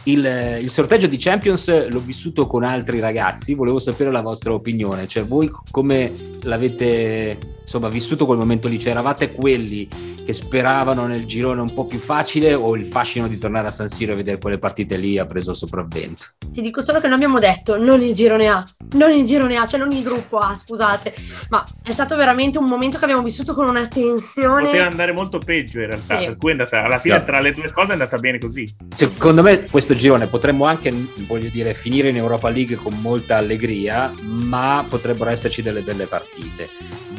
Il, 0.04 0.60
il, 0.62 0.70
sorteggio 0.70 1.08
di 1.08 1.18
Champions 1.18 1.90
l'ho 1.90 2.00
vissuto 2.00 2.46
con 2.46 2.64
altri 2.64 3.00
ragazzi, 3.00 3.56
volevo 3.56 3.80
sapere 3.80 4.12
la 4.12 4.22
vostra 4.22 4.54
opinione, 4.54 5.08
cioè 5.08 5.24
voi 5.26 5.50
come 5.72 6.14
l'avete 6.44 7.38
insomma 7.62 7.90
vissuto 7.90 8.26
quel 8.26 8.38
momento 8.38 8.68
lì, 8.68 8.80
cioè 8.80 8.92
eravate 8.92 9.32
quelli 9.32 9.88
che 10.26 10.34
speravano 10.34 11.06
nel 11.06 11.26
girone 11.26 11.62
un 11.62 11.72
po' 11.74 11.86
più 11.86 12.00
facile 12.00 12.54
o 12.56 12.76
il 12.76 12.86
fascino 12.86 13.28
di 13.28 13.38
tornare 13.38 13.68
a 13.68 13.72
San 13.72 13.88
Siro 13.88 14.14
e 14.14 14.16
vedere 14.16 14.40
quelle 14.40 14.58
partite 14.58 14.98
lì 14.98 15.20
ha 15.20 15.26
preso 15.26 15.54
sopravvento? 15.54 16.26
Ti 16.52 16.62
dico 16.62 16.82
solo 16.82 17.00
che 17.00 17.08
non 17.08 17.16
abbiamo 17.16 17.38
detto 17.38 17.78
non 17.78 18.02
il 18.02 18.14
girone 18.14 18.48
A, 18.48 18.66
non 18.94 19.12
il 19.12 19.26
girone 19.26 19.58
A, 19.58 19.68
cioè 19.68 19.80
non 19.80 19.92
il 19.92 20.04
gruppo 20.04 20.38
A, 20.38 20.56
scusate, 20.56 21.14
ma 21.50 21.64
è 21.84 21.92
stato 21.92 22.16
veramente 22.16 22.58
un 22.58 22.66
momento 22.66 22.98
che 22.98 23.04
abbiamo 23.04 23.22
vissuto 23.22 23.54
con 23.54 23.68
una 23.68 23.88
tensione. 23.88 24.66
Poteva 24.66 24.88
andare 24.88 25.12
molto 25.12 25.38
peggio 25.38 25.80
in 25.80 25.88
realtà, 25.88 26.18
sì. 26.18 26.35
Per 26.36 26.38
cui 26.38 26.50
è 26.50 26.52
andata, 26.52 26.84
alla 26.84 27.00
fine 27.00 27.24
tra 27.24 27.40
le 27.40 27.52
due 27.52 27.72
cose 27.72 27.90
è 27.90 27.94
andata 27.94 28.18
bene 28.18 28.38
così. 28.38 28.76
Secondo 28.96 29.42
me 29.42 29.64
questo 29.70 29.96
girone 29.96 30.28
potremmo 30.28 30.66
anche, 30.66 30.94
voglio 31.26 31.50
dire, 31.50 31.74
finire 31.74 32.10
in 32.10 32.18
Europa 32.18 32.50
League 32.50 32.76
con 32.76 32.94
molta 33.00 33.38
allegria, 33.38 34.14
ma 34.22 34.86
potrebbero 34.88 35.30
esserci 35.30 35.62
delle 35.62 35.82
belle 35.82 36.06
partite. 36.06 36.68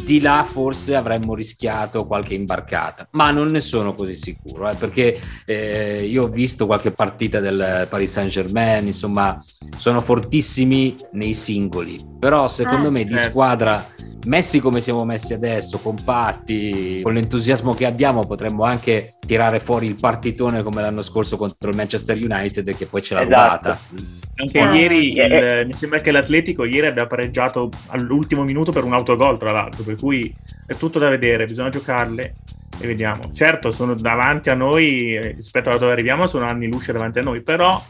Di 0.05 0.21
là 0.21 0.47
forse 0.49 0.95
avremmo 0.95 1.35
rischiato 1.35 2.07
qualche 2.07 2.35
imbarcata, 2.35 3.09
ma 3.13 3.31
non 3.31 3.49
ne 3.49 3.61
sono 3.61 3.95
così 3.95 4.15
sicuro, 4.15 4.69
eh, 4.69 4.75
perché 4.77 5.19
eh, 5.45 6.05
io 6.05 6.25
ho 6.25 6.29
visto 6.29 6.67
qualche 6.67 6.93
partita 6.93 7.41
del 7.41 7.87
Paris 7.89 8.13
Saint 8.13 8.31
Germain, 8.31 8.87
insomma, 8.87 9.43
sono 9.77 10.01
fortissimi 10.01 10.95
nei 11.13 11.35
singoli, 11.35 11.99
però 12.21 12.47
secondo 12.47 12.89
ah, 12.89 12.91
me 12.91 13.05
di 13.05 13.15
certo. 13.15 13.31
squadra 13.31 13.95
messi 14.27 14.61
come 14.61 14.81
siamo 14.81 15.05
messi 15.05 15.33
adesso, 15.33 15.79
compatti, 15.79 17.01
con 17.03 17.15
l'entusiasmo 17.15 17.75
che 17.75 17.87
abbiamo, 17.87 18.27
potremmo 18.27 18.65
anche 18.65 19.15
tirare 19.27 19.61
fuori 19.61 19.87
il 19.87 19.97
partitone 19.99 20.63
come 20.63 20.83
l'anno 20.83 21.03
scorso 21.03 21.37
contro 21.37 21.71
il 21.71 21.77
Manchester 21.77 22.17
United 22.17 22.75
che 22.77 22.87
poi 22.87 23.03
ce 23.03 23.15
l'ha 23.15 23.23
esatto. 23.23 23.69
rubata. 23.69 23.79
Anche 24.39 24.59
ah, 24.59 24.75
ieri, 24.75 25.13
il, 25.13 25.21
eh, 25.21 25.65
mi 25.65 25.73
sembra 25.73 26.01
che 26.01 26.11
l'Atletico 26.11 26.65
ieri 26.65 26.89
abbia 26.89 27.07
pareggiato 27.07 27.71
all'ultimo 27.89 28.45
minuto 28.45 28.71
per 28.71 28.85
un 28.85 28.93
autogol, 28.93 29.39
tra 29.39 29.53
l'altro, 29.53 29.83
per 29.83 29.97
cui 29.97 30.33
è 30.67 30.75
tutto 30.75 30.99
da 30.99 31.09
vedere, 31.09 31.47
bisogna 31.47 31.71
giocarle 31.71 32.35
e 32.79 32.87
vediamo. 32.87 33.33
Certo, 33.33 33.71
sono 33.71 33.95
davanti 33.95 34.51
a 34.51 34.55
noi, 34.55 35.15
eh, 35.15 35.33
rispetto 35.33 35.71
a 35.71 35.79
dove 35.79 35.93
arriviamo, 35.93 36.27
sono 36.27 36.47
anni 36.47 36.69
luce 36.69 36.93
davanti 36.93 37.19
a 37.19 37.23
noi, 37.23 37.43
però 37.43 37.83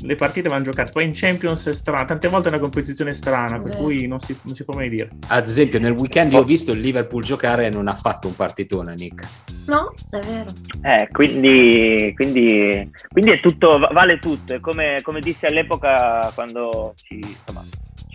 le 0.00 0.16
partite 0.16 0.48
vanno 0.48 0.64
giocate. 0.64 0.92
Poi 0.92 1.04
in 1.04 1.12
Champions 1.14 1.66
è 1.66 1.74
strana, 1.74 2.04
tante 2.04 2.28
volte 2.28 2.48
è 2.48 2.52
una 2.52 2.60
competizione 2.60 3.14
strana, 3.14 3.60
per 3.60 3.76
cui 3.76 4.06
non 4.06 4.20
si, 4.20 4.38
non 4.42 4.54
si, 4.54 4.64
può 4.64 4.74
mai 4.74 4.88
dire. 4.88 5.10
Ad 5.28 5.46
esempio, 5.46 5.78
nel 5.78 5.92
weekend 5.92 6.32
io 6.32 6.40
ho 6.40 6.44
visto 6.44 6.72
il 6.72 6.80
Liverpool 6.80 7.22
giocare 7.22 7.66
e 7.66 7.70
non 7.70 7.88
ha 7.88 7.94
fatto 7.94 8.26
un 8.26 8.36
partitone, 8.36 8.94
Nick. 8.94 9.26
No, 9.66 9.92
è 10.10 10.18
vero. 10.18 10.50
Eh, 10.82 11.08
quindi, 11.10 12.12
quindi, 12.14 12.90
quindi 13.08 13.30
è 13.30 13.40
tutto, 13.40 13.78
vale 13.78 14.18
tutto. 14.18 14.54
È 14.54 14.60
come, 14.60 15.00
come 15.02 15.20
dissi 15.20 15.46
all'epoca 15.46 16.30
quando 16.34 16.94
ci, 16.96 17.16
insomma, 17.16 17.64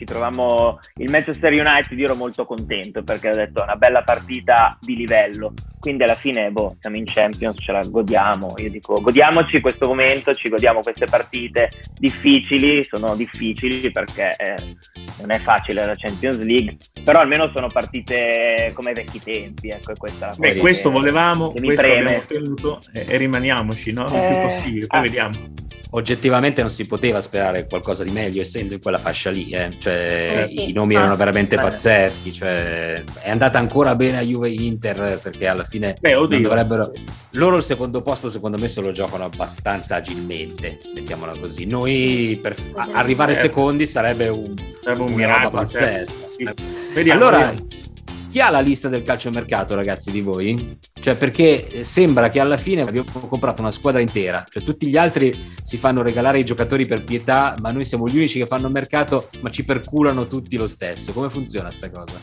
ci 0.02 0.06
trovammo 0.06 0.80
il 0.96 1.12
Manchester 1.12 1.52
United, 1.52 1.98
io 1.98 2.06
ero 2.06 2.16
molto 2.16 2.44
contento 2.46 3.04
perché 3.04 3.30
ho 3.30 3.36
detto 3.36 3.62
una 3.62 3.76
bella 3.76 4.02
partita 4.02 4.76
di 4.82 4.96
livello, 4.96 5.54
quindi 5.80 6.02
alla 6.04 6.16
fine 6.16 6.50
boh, 6.50 6.76
siamo 6.80 6.98
in 6.98 7.06
Champions, 7.06 7.58
ce 7.60 7.72
la 7.72 7.84
godiamo, 7.84 8.56
io 8.58 8.72
dico 8.72 9.00
godiamoci 9.00 9.62
questo 9.62 9.86
momento, 9.86 10.34
ci 10.34 10.50
godiamo 10.50 10.82
queste 10.82 11.06
partite 11.06 11.70
difficili, 12.00 12.84
sono 12.84 13.16
difficili 13.16 13.92
perché 13.92 14.36
eh, 14.38 14.76
non 15.20 15.30
è 15.30 15.38
facile 15.38 15.86
la 15.86 15.96
Champions 15.96 16.40
League, 16.40 16.78
però 17.04 17.20
almeno 17.20 17.52
sono 17.54 17.68
partite 17.68 18.72
come 18.74 18.94
vecchi 18.94 19.22
tempi, 19.22 19.70
ecco, 19.70 19.94
questa 19.96 20.26
è 20.26 20.30
la 20.30 20.36
Beh, 20.36 20.56
questo 20.56 20.90
che, 20.90 20.96
volevamo, 20.96 21.52
che 21.52 21.62
questo 21.62 21.86
abbiamo 21.86 22.18
ottenuto 22.18 22.82
e, 22.92 23.06
e 23.08 23.18
rimaniamoci, 23.18 23.92
no? 23.92 24.06
Il 24.06 24.16
eh, 24.16 24.30
più 24.30 24.40
possibile, 24.40 24.88
poi 24.88 25.00
ah, 25.00 25.02
vediamo. 25.04 25.54
Oggettivamente 25.94 26.62
non 26.62 26.70
si 26.70 26.86
poteva 26.86 27.20
sperare 27.20 27.68
qualcosa 27.68 28.06
di 28.06 28.12
meglio 28.12 28.40
essendo 28.40 28.74
in 28.74 28.80
quella 28.80 28.98
fascia 28.98 29.30
lì, 29.30 29.50
eh. 29.50 29.78
cioè, 29.78 29.91
eh, 29.92 30.48
i 30.50 30.74
nomi 30.74 30.96
erano 30.96 31.16
veramente 31.16 31.56
eh. 31.56 31.60
pazzeschi, 31.60 32.32
cioè, 32.32 33.04
è 33.22 33.30
andata 33.30 33.60
ancora 33.60 33.96
bene 33.96 34.18
a 34.18 34.22
Juve 34.22 34.50
Inter 34.50 35.20
perché 35.22 35.48
alla 35.48 35.64
fine 35.64 35.98
Beh, 36.00 36.14
non 36.14 36.42
dovrebbero... 36.42 36.92
Loro 37.32 37.58
il 37.58 37.64
secondo 37.64 38.02
posto 38.02 38.30
secondo 38.30 38.58
me 38.58 38.68
se 38.68 38.82
lo 38.82 38.92
giocano 38.92 39.26
abbastanza 39.26 39.96
agilmente, 39.96 40.80
mettiamola 40.94 41.34
così. 41.40 41.66
Noi 41.66 42.38
per 42.42 42.56
arrivare 42.94 43.36
secondi 43.36 43.86
sarebbe 43.86 44.28
un, 44.28 44.54
sarebbe 44.82 45.04
un 45.04 45.14
una 45.14 45.40
roba 45.40 45.66
certo. 45.66 45.80
pazzesca. 45.80 46.26
Certo. 46.38 46.64
Vediamo, 46.94 47.20
allora... 47.22 47.38
Vediamo 47.48 47.90
chi 48.32 48.40
ha 48.40 48.50
la 48.50 48.62
lista 48.62 48.88
del 48.88 49.04
calciomercato, 49.04 49.76
ragazzi, 49.76 50.10
di 50.10 50.22
voi? 50.22 50.80
Cioè, 50.94 51.16
perché 51.16 51.84
sembra 51.84 52.30
che 52.30 52.40
alla 52.40 52.56
fine 52.56 52.82
abbiamo 52.82 53.28
comprato 53.28 53.62
una 53.62 53.72
squadra 53.72 54.00
intera. 54.00 54.46
Cioè, 54.48 54.64
tutti 54.64 54.88
gli 54.88 54.96
altri 54.96 55.38
si 55.62 55.78
fanno 55.78 56.02
regalare 56.02 56.40
i 56.40 56.46
giocatori 56.46 56.86
per 56.86 57.04
pietà, 57.04 57.56
ma 57.62 57.72
noi 57.72 57.84
siamo 57.84 58.08
gli 58.08 58.16
unici 58.16 58.40
che 58.40 58.48
fanno 58.48 58.70
mercato, 58.70 59.28
ma 59.42 59.50
ci 59.50 59.66
perculano 59.66 60.28
tutti 60.28 60.56
lo 60.56 60.68
stesso. 60.68 61.12
Come 61.12 61.30
funziona 61.30 61.72
sta 61.72 61.92
cosa? 61.92 62.14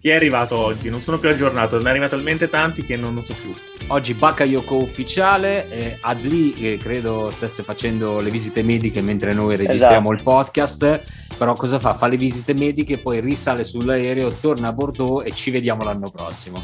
Chi 0.00 0.10
è 0.10 0.14
arrivato 0.14 0.58
oggi? 0.58 0.90
Non 0.90 1.00
sono 1.00 1.18
più 1.18 1.28
aggiornato, 1.28 1.78
ne 1.78 1.86
è 1.86 1.90
arrivato 1.90 2.16
talmente 2.16 2.50
tanti 2.50 2.84
che 2.84 2.96
non 2.96 3.14
lo 3.14 3.22
so 3.22 3.34
più. 3.40 3.54
Oggi 3.86 4.14
Bakayoko 4.14 4.76
ufficiale, 4.76 5.70
eh, 5.70 5.98
Adli 6.00 6.52
che 6.52 6.78
credo 6.78 7.30
stesse 7.30 7.62
facendo 7.62 8.20
le 8.20 8.30
visite 8.30 8.62
mediche 8.62 9.00
mentre 9.00 9.32
noi 9.32 9.56
registriamo 9.56 10.12
esatto. 10.12 10.12
il 10.12 10.22
podcast 10.22 11.02
però 11.36 11.54
cosa 11.54 11.78
fa? 11.78 11.94
Fa 11.94 12.06
le 12.06 12.16
visite 12.16 12.54
mediche, 12.54 12.98
poi 12.98 13.20
risale 13.20 13.64
sull'aereo, 13.64 14.32
torna 14.40 14.68
a 14.68 14.72
Bordeaux 14.72 15.24
e 15.24 15.32
ci 15.32 15.50
vediamo 15.50 15.84
l'anno 15.84 16.10
prossimo. 16.10 16.62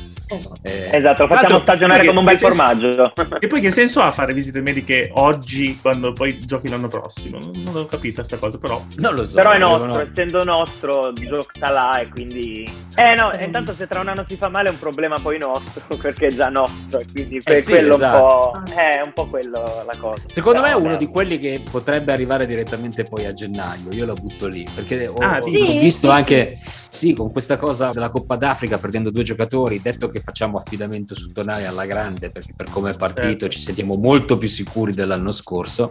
Eh, 0.62 0.90
esatto, 0.92 1.26
lo 1.26 1.34
facciamo 1.34 1.60
stagionare 1.60 2.06
come 2.06 2.18
un 2.18 2.24
bel 2.24 2.38
formaggio. 2.38 3.12
E 3.38 3.46
poi 3.46 3.60
che 3.60 3.72
senso 3.72 4.00
ha 4.00 4.10
fare 4.12 4.32
visite 4.32 4.60
mediche 4.60 5.10
oggi 5.14 5.78
quando 5.80 6.12
poi 6.12 6.38
giochi 6.40 6.68
l'anno 6.68 6.88
prossimo? 6.88 7.38
Non, 7.38 7.62
non 7.64 7.76
ho 7.76 7.86
capito 7.86 8.16
questa 8.16 8.38
cosa, 8.38 8.58
però. 8.58 8.82
Non 8.96 9.14
lo 9.14 9.24
so. 9.24 9.34
Però 9.34 9.50
è 9.50 9.58
nostro, 9.58 9.86
devono... 9.86 10.02
essendo 10.02 10.44
nostro, 10.44 11.12
gioca 11.12 11.70
là 11.70 11.98
e 12.00 12.08
quindi... 12.08 12.68
Eh 12.96 13.14
no, 13.14 13.32
intanto 13.40 13.72
se 13.72 13.86
tra 13.86 14.00
un 14.00 14.08
anno 14.08 14.24
si 14.28 14.36
fa 14.36 14.48
male 14.48 14.68
è 14.68 14.72
un 14.72 14.78
problema 14.78 15.16
poi 15.20 15.38
nostro, 15.38 15.96
perché 16.00 16.28
è 16.28 16.34
già 16.34 16.48
nostro, 16.48 17.00
quindi 17.12 17.40
eh 17.42 17.56
sì, 17.56 17.72
quello 17.72 17.94
esatto. 17.94 18.52
un 18.54 18.64
po'... 18.64 18.72
è 18.74 19.00
un 19.02 19.12
po' 19.12 19.26
quello 19.26 19.84
la 19.86 19.96
cosa. 19.98 20.22
Secondo 20.26 20.60
Però, 20.60 20.78
me 20.78 20.80
è 20.80 20.86
uno 20.86 20.96
di 20.96 21.06
quelli 21.06 21.38
che 21.38 21.62
potrebbe 21.68 22.12
arrivare 22.12 22.46
direttamente 22.46 23.04
poi 23.04 23.26
a 23.26 23.32
gennaio, 23.32 23.92
io 23.92 24.06
lo 24.06 24.14
butto 24.14 24.46
lì 24.46 24.59
perché 24.74 25.06
ho, 25.06 25.16
ah, 25.18 25.40
sì, 25.40 25.56
ho 25.56 25.80
visto 25.80 26.08
sì, 26.08 26.14
anche 26.14 26.58
sì. 26.88 27.12
con 27.14 27.30
questa 27.30 27.56
cosa 27.56 27.90
della 27.90 28.08
Coppa 28.08 28.36
d'Africa 28.36 28.78
perdendo 28.78 29.10
due 29.10 29.22
giocatori, 29.22 29.80
detto 29.80 30.08
che 30.08 30.20
facciamo 30.20 30.58
affidamento 30.58 31.14
su 31.14 31.32
Tonali 31.32 31.64
alla 31.64 31.86
grande 31.86 32.30
perché 32.30 32.52
per 32.56 32.70
come 32.70 32.90
è 32.90 32.96
partito 32.96 33.40
certo. 33.40 33.48
ci 33.48 33.60
sentiamo 33.60 33.96
molto 33.96 34.38
più 34.38 34.48
sicuri 34.48 34.92
dell'anno 34.92 35.32
scorso, 35.32 35.90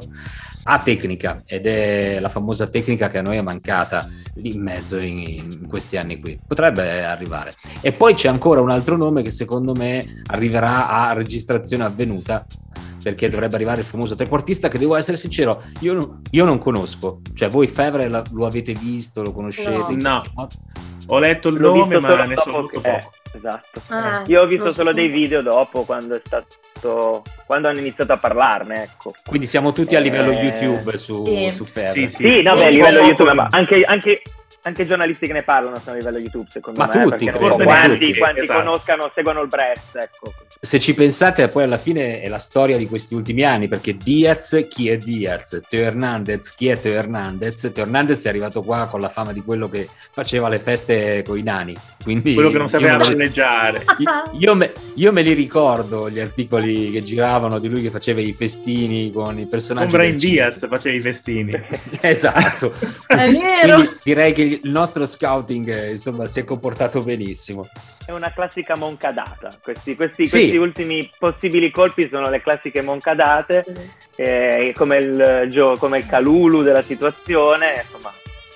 ha 0.71 0.79
tecnica 0.79 1.41
ed 1.45 1.65
è 1.65 2.19
la 2.19 2.29
famosa 2.29 2.67
tecnica 2.67 3.09
che 3.09 3.17
a 3.17 3.21
noi 3.23 3.37
è 3.37 3.41
mancata 3.41 4.07
lì 4.35 4.53
in 4.53 4.61
mezzo 4.61 4.97
in, 4.97 5.17
in 5.17 5.67
questi 5.67 5.97
anni 5.97 6.19
qui. 6.19 6.37
Potrebbe 6.45 7.03
arrivare. 7.03 7.55
E 7.81 7.91
poi 7.91 8.13
c'è 8.13 8.29
ancora 8.29 8.61
un 8.61 8.69
altro 8.69 8.95
nome 8.95 9.23
che 9.23 9.31
secondo 9.31 9.73
me 9.73 10.21
arriverà 10.27 10.89
a 10.89 11.13
registrazione 11.13 11.83
avvenuta 11.83 12.45
perché 13.01 13.29
dovrebbe 13.29 13.55
arrivare 13.55 13.81
il 13.81 13.87
famoso 13.87 14.13
trequartista 14.13 14.67
che 14.67 14.77
devo 14.77 14.95
essere 14.95 15.17
sincero, 15.17 15.63
io, 15.79 15.93
non, 15.93 16.21
io 16.29 16.45
non 16.45 16.59
conosco. 16.59 17.21
Cioè 17.33 17.49
voi 17.49 17.67
Fevre 17.67 18.07
lo 18.07 18.45
avete 18.45 18.73
visto, 18.73 19.23
lo 19.23 19.31
conoscete? 19.31 19.95
No. 19.95 20.23
no. 20.35 20.47
Ho 21.11 21.19
letto 21.19 21.49
il 21.49 21.59
L'ho 21.59 21.75
nome, 21.75 21.99
ma 21.99 22.23
ne 22.23 22.35
so 22.35 22.51
molto 22.51 22.79
poco. 22.79 22.87
Eh, 22.87 23.37
esatto. 23.37 23.81
Ah, 23.87 24.23
Io 24.27 24.41
ho 24.41 24.45
visto 24.45 24.69
solo 24.69 24.89
so. 24.89 24.95
dei 24.95 25.07
video 25.07 25.41
dopo 25.41 25.83
quando 25.83 26.15
è 26.15 26.21
stato 26.23 27.23
quando 27.45 27.67
hanno 27.67 27.79
iniziato 27.79 28.13
a 28.13 28.17
parlarne, 28.17 28.83
ecco. 28.83 29.13
Quindi 29.25 29.47
siamo 29.47 29.73
tutti 29.73 29.95
a 29.95 29.99
livello 29.99 30.31
eh, 30.31 30.43
YouTube 30.43 30.97
su, 30.97 31.25
sì. 31.25 31.49
su 31.51 31.65
Ferro. 31.65 31.93
Sì, 31.93 32.09
sì. 32.13 32.23
sì 32.23 32.41
no, 32.41 32.53
beh, 32.55 32.65
a 32.65 32.69
livello 32.69 32.99
YouTube, 33.01 33.33
ma 33.33 33.47
anche, 33.49 33.83
anche 33.83 34.21
anche 34.61 34.81
i 34.81 34.85
giornalisti 34.85 35.27
che 35.27 35.33
ne 35.33 35.43
parlano 35.43 35.79
sono 35.79 35.95
a 35.95 35.99
livello 35.99 36.17
YouTube, 36.17 36.47
secondo 36.49 36.79
Ma 36.79 36.89
me. 36.93 37.03
Tutti, 37.03 37.25
perché 37.25 37.63
quanti, 37.63 37.97
tutti, 37.97 38.17
quanti 38.17 38.39
esatto. 38.41 38.61
conoscano, 38.61 39.11
seguono 39.13 39.41
il 39.41 39.47
Brest, 39.47 39.95
ecco. 39.95 40.33
Se 40.59 40.79
ci 40.79 40.93
pensate, 40.93 41.47
poi 41.47 41.63
alla 41.63 41.77
fine 41.77 42.21
è 42.21 42.27
la 42.27 42.37
storia 42.37 42.77
di 42.77 42.85
questi 42.87 43.15
ultimi 43.15 43.43
anni, 43.43 43.67
perché 43.67 43.95
Diaz, 43.95 44.65
chi 44.69 44.89
è 44.89 44.97
Diaz? 44.97 45.59
Teo 45.67 45.83
Hernandez, 45.83 46.53
chi 46.53 46.67
è 46.67 46.79
Teo 46.79 46.93
Hernandez? 46.93 47.71
Teo 47.73 47.83
Hernandez 47.83 48.25
è 48.25 48.29
arrivato 48.29 48.61
qua 48.61 48.87
con 48.87 48.99
la 48.99 49.09
fama 49.09 49.31
di 49.31 49.41
quello 49.41 49.69
che 49.69 49.87
faceva 50.11 50.49
le 50.49 50.59
feste 50.59 51.23
con 51.23 51.37
i 51.37 51.43
nani. 51.43 51.75
Quindi 52.03 52.33
quello 52.33 52.49
che 52.49 52.57
non 52.57 52.69
sapeva 52.69 52.97
palleggiare. 52.97 53.83
Io, 53.99 54.09
io, 54.39 54.55
me, 54.55 54.71
io 54.95 55.11
me 55.11 55.21
li 55.21 55.33
ricordo, 55.33 56.09
gli 56.09 56.19
articoli 56.19 56.89
che 56.91 57.03
giravano 57.03 57.59
di 57.59 57.67
lui 57.67 57.81
che 57.81 57.89
faceva 57.89 58.21
i 58.21 58.33
festini 58.33 59.11
con 59.11 59.37
i 59.37 59.45
personaggi. 59.45 59.89
Con 59.89 59.99
Brian 59.99 60.17
Diaz 60.17 60.67
faceva 60.67 60.95
i 60.95 61.01
festini. 61.01 61.59
esatto. 62.01 62.73
È 63.07 63.29
vero. 63.31 63.75
Quindi 63.75 63.97
direi 64.03 64.33
che 64.33 64.48
il 64.53 64.71
nostro 64.71 65.05
scouting 65.05 65.91
insomma, 65.91 66.25
si 66.25 66.39
è 66.39 66.43
comportato 66.43 67.01
benissimo. 67.01 67.67
È 68.05 68.11
una 68.11 68.31
classica 68.31 68.75
moncadata. 68.75 69.55
Questi, 69.61 69.95
questi, 69.95 70.25
sì. 70.25 70.39
questi 70.39 70.57
ultimi 70.57 71.09
possibili 71.17 71.69
colpi 71.71 72.09
sono 72.11 72.29
le 72.29 72.41
classiche 72.41 72.81
moncadate, 72.81 73.65
eh, 74.15 74.73
come, 74.75 74.97
il, 74.97 75.75
come 75.77 75.97
il 75.99 76.05
Calulu 76.05 76.61
della 76.61 76.83
situazione, 76.83 77.83
insomma, 77.83 78.11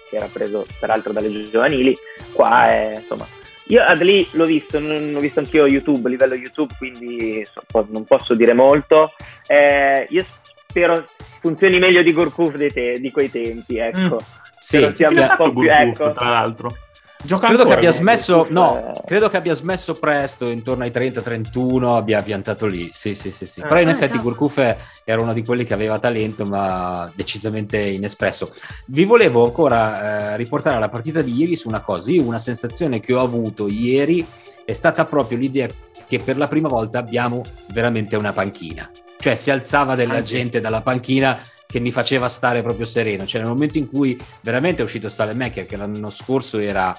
che 0.09 0.15
era 0.15 0.27
preso 0.31 0.65
peraltro 0.79 1.13
dalle 1.13 1.49
giovanili. 1.49 1.95
Qua 2.33 2.67
è 2.67 2.97
insomma 2.99 3.41
io 3.67 3.81
Adli 3.81 4.27
l'ho 4.31 4.45
visto, 4.45 4.79
non, 4.79 5.13
ho 5.15 5.19
visto 5.19 5.39
anch'io 5.39 5.67
YouTube, 5.67 6.07
a 6.07 6.11
livello 6.11 6.35
YouTube, 6.35 6.73
quindi 6.77 7.45
so, 7.45 7.87
non 7.89 8.03
posso 8.03 8.33
dire 8.33 8.53
molto. 8.53 9.13
Eh, 9.47 10.05
io 10.09 10.25
spero 10.67 11.05
funzioni 11.39 11.79
meglio 11.79 12.01
di 12.01 12.11
Gorkuf 12.11 12.55
te- 12.73 12.99
di 12.99 13.11
quei 13.11 13.31
tempi, 13.31 13.77
ecco. 13.77 14.15
Mm, 14.15 14.42
sì, 14.63 14.91
sia 14.95 15.09
un 15.09 15.33
po' 15.35 15.51
più, 15.51 15.69
ecco. 15.69 16.13
tra 16.13 16.29
l'altro. 16.29 16.73
Gioca 17.25 17.47
credo 17.47 17.63
che 17.65 17.73
abbia 17.73 17.91
smesso, 17.91 18.45
no, 18.49 19.01
credo 19.05 19.29
che 19.29 19.37
abbia 19.37 19.53
smesso 19.53 19.93
presto, 19.93 20.49
intorno 20.49 20.83
ai 20.83 20.91
30-31 20.91 21.95
abbia 21.95 22.21
piantato 22.21 22.65
lì. 22.65 22.89
Sì, 22.91 23.13
sì, 23.15 23.31
sì, 23.31 23.45
sì. 23.45 23.61
Ah, 23.61 23.67
Però 23.67 23.79
in 23.79 23.87
ah, 23.87 23.91
effetti 23.91 24.17
no. 24.17 24.23
Gurkuf 24.23 24.75
era 25.05 25.21
uno 25.21 25.31
di 25.31 25.43
quelli 25.43 25.63
che 25.63 25.73
aveva 25.73 25.99
talento, 25.99 26.45
ma 26.45 27.09
decisamente 27.15 27.77
inespresso. 27.79 28.53
Vi 28.87 29.05
volevo 29.05 29.45
ancora 29.45 30.33
eh, 30.33 30.37
riportare 30.37 30.75
alla 30.75 30.89
partita 30.89 31.21
di 31.21 31.33
ieri 31.33 31.55
su 31.55 31.69
una 31.69 31.79
cosa. 31.79 32.11
Io 32.11 32.23
una 32.23 32.39
sensazione 32.39 32.99
che 32.99 33.13
ho 33.13 33.21
avuto 33.21 33.69
ieri 33.69 34.25
è 34.65 34.73
stata 34.73 35.05
proprio 35.05 35.37
l'idea 35.37 35.67
che 36.05 36.19
per 36.19 36.37
la 36.37 36.47
prima 36.47 36.67
volta 36.67 36.99
abbiamo 36.99 37.41
veramente 37.71 38.17
una 38.17 38.33
panchina. 38.33 38.89
Cioè 39.17 39.35
si 39.35 39.49
alzava 39.49 39.95
della 39.95 40.15
Anche. 40.15 40.25
gente 40.25 40.59
dalla 40.59 40.81
panchina 40.81 41.39
che 41.73 41.79
mi 41.79 41.91
faceva 41.91 42.29
stare 42.29 42.61
proprio 42.61 42.85
sereno. 42.85 43.25
Cioè, 43.25 43.41
nel 43.41 43.49
momento 43.49 43.79
in 43.79 43.89
cui 43.89 44.15
veramente 44.41 44.83
è 44.83 44.85
uscito 44.85 45.09
Salemaker, 45.09 45.65
che 45.65 45.75
l'anno 45.75 46.11
scorso 46.11 46.59
era 46.59 46.95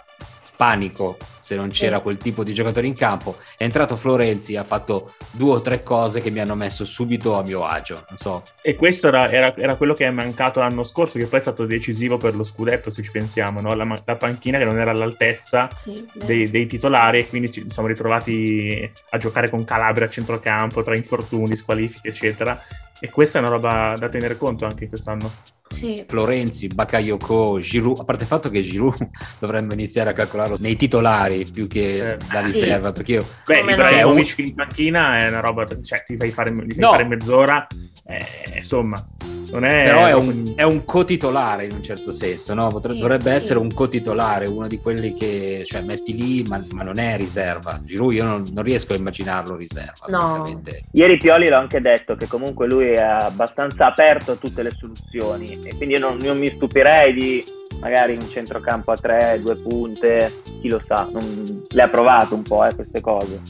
panico 0.57 1.17
se 1.39 1.55
non 1.57 1.69
c'era 1.69 2.01
quel 2.01 2.17
tipo 2.17 2.43
di 2.43 2.53
giocatore 2.53 2.89
in 2.89 2.95
campo. 2.95 3.37
È 3.57 3.63
entrato 3.63 3.95
Florenzi, 3.95 4.57
ha 4.57 4.65
fatto 4.65 5.13
due 5.31 5.53
o 5.53 5.61
tre 5.61 5.85
cose 5.85 6.21
che 6.21 6.31
mi 6.31 6.41
hanno 6.41 6.57
messo 6.57 6.85
subito 6.85 7.39
a 7.39 7.45
mio 7.45 7.65
agio. 7.65 8.05
Non 8.09 8.19
so. 8.19 8.43
E 8.63 8.75
questo 8.75 9.07
era, 9.07 9.31
era, 9.31 9.55
era 9.57 9.77
quello 9.77 9.95
che 9.95 10.07
è 10.07 10.11
mancato 10.11 10.59
l'anno 10.59 10.83
scorso, 10.83 11.19
che 11.19 11.27
poi 11.27 11.39
è 11.39 11.43
stato 11.43 11.67
decisivo 11.67 12.17
per 12.17 12.35
lo 12.35 12.43
scudetto, 12.43 12.91
se 12.91 13.01
ci 13.03 13.13
pensiamo, 13.13 13.61
no? 13.61 13.75
la, 13.75 13.85
la, 14.05 14.17
panchina 14.17 14.59
che 14.59 14.65
non 14.65 14.81
era 14.81 14.91
all'altezza 14.91 15.69
sì, 15.73 16.05
dei, 16.15 16.51
dei, 16.51 16.67
titolari 16.67 17.21
e 17.21 17.29
quindi 17.29 17.53
ci 17.53 17.65
siamo 17.71 17.87
ritrovati 17.87 18.91
a 19.11 19.19
giocare 19.19 19.49
con 19.51 19.63
Calabria 19.63 20.07
a 20.07 20.11
centrocampo, 20.11 20.83
tra 20.83 20.97
infortuni, 20.97 21.55
squalifiche, 21.55 22.09
eccetera. 22.09 22.61
E 23.05 23.11
questa 23.11 23.37
è 23.37 23.43
una 23.43 23.51
roba 23.51 23.95
da 23.99 24.09
tenere 24.09 24.39
conto 24.39 24.65
anche 24.65 24.89
quest'anno. 24.89 25.31
Sì. 25.69 26.05
Florenzi, 26.07 26.69
Bakayoko, 26.69 27.59
Giroud, 27.59 28.01
a 28.01 28.05
parte 28.05 28.23
il 28.23 28.29
fatto 28.29 28.49
che 28.49 28.61
Giroud 28.61 29.09
dovremmo 29.41 29.73
iniziare 29.73 30.11
a 30.11 30.13
calcolarlo 30.13 30.57
nei 30.61 30.77
titolari 30.77 31.47
più 31.51 31.67
che 31.67 32.17
la 32.33 32.41
riserva, 32.41 32.89
sì. 32.89 32.93
perché 32.95 33.13
io... 33.13 33.27
Beh, 33.47 33.61
Ibrahimovic 33.61 34.35
un... 34.39 34.45
in 34.45 34.55
panchina 34.55 35.19
è 35.21 35.29
una 35.29 35.41
roba, 35.41 35.67
cioè 35.83 36.05
ti 36.05 36.17
fai 36.17 36.31
fare, 36.31 36.53
ti 36.53 36.75
fai 36.75 36.77
no. 36.77 36.91
fare 36.91 37.05
mezz'ora, 37.05 37.67
eh, 38.07 38.57
insomma... 38.57 39.05
È... 39.45 39.59
Però 39.59 40.07
è 40.07 40.15
un, 40.15 40.53
è 40.57 40.63
un 40.63 40.85
co-titolare 40.85 41.67
in 41.67 41.73
un 41.73 41.83
certo 41.83 42.11
senso, 42.11 42.55
no? 42.55 42.69
Potrebbe, 42.69 42.97
sì, 42.97 43.03
dovrebbe 43.03 43.31
sì. 43.31 43.37
essere 43.37 43.59
un 43.61 43.73
co-titolare, 43.73 44.47
uno 44.47 44.67
di 44.67 44.79
quelli 44.81 45.13
che 45.13 45.63
cioè, 45.65 45.83
metti 45.83 46.13
lì, 46.13 46.43
ma, 46.43 46.65
ma 46.73 46.83
non 46.83 46.99
è 46.99 47.17
riserva. 47.17 47.81
Giroud 47.85 48.15
io 48.15 48.25
non, 48.25 48.45
non, 48.53 48.65
riesco 48.65 48.95
a 48.95 48.97
immaginarlo 48.97 49.55
riserva. 49.55 50.07
No. 50.09 50.61
Ieri 50.91 51.17
Pioli 51.19 51.49
l'ha 51.49 51.59
anche 51.59 51.81
detto 51.81 52.17
che 52.17 52.27
comunque 52.27 52.67
lui 52.67 52.89
è 52.89 53.01
abbastanza 53.01 53.87
aperto 53.87 54.33
a 54.33 54.37
tutte 54.37 54.63
le 54.63 54.73
soluzioni 54.73 55.61
e 55.65 55.77
quindi 55.77 55.95
io 55.95 56.01
non, 56.01 56.19
non 56.19 56.39
mi 56.39 56.49
stupirei 56.49 57.13
di 57.13 57.45
magari 57.81 58.15
un 58.15 58.29
centrocampo 58.29 58.93
a 58.93 58.97
tre, 58.97 59.39
due 59.43 59.57
punte, 59.57 60.43
chi 60.61 60.69
lo 60.69 60.81
sa, 60.87 61.09
non, 61.11 61.65
le 61.69 61.83
ha 61.83 61.89
provato 61.89 62.35
un 62.35 62.43
po' 62.43 62.65
eh, 62.65 62.75
queste 62.75 63.01
cose. 63.01 63.41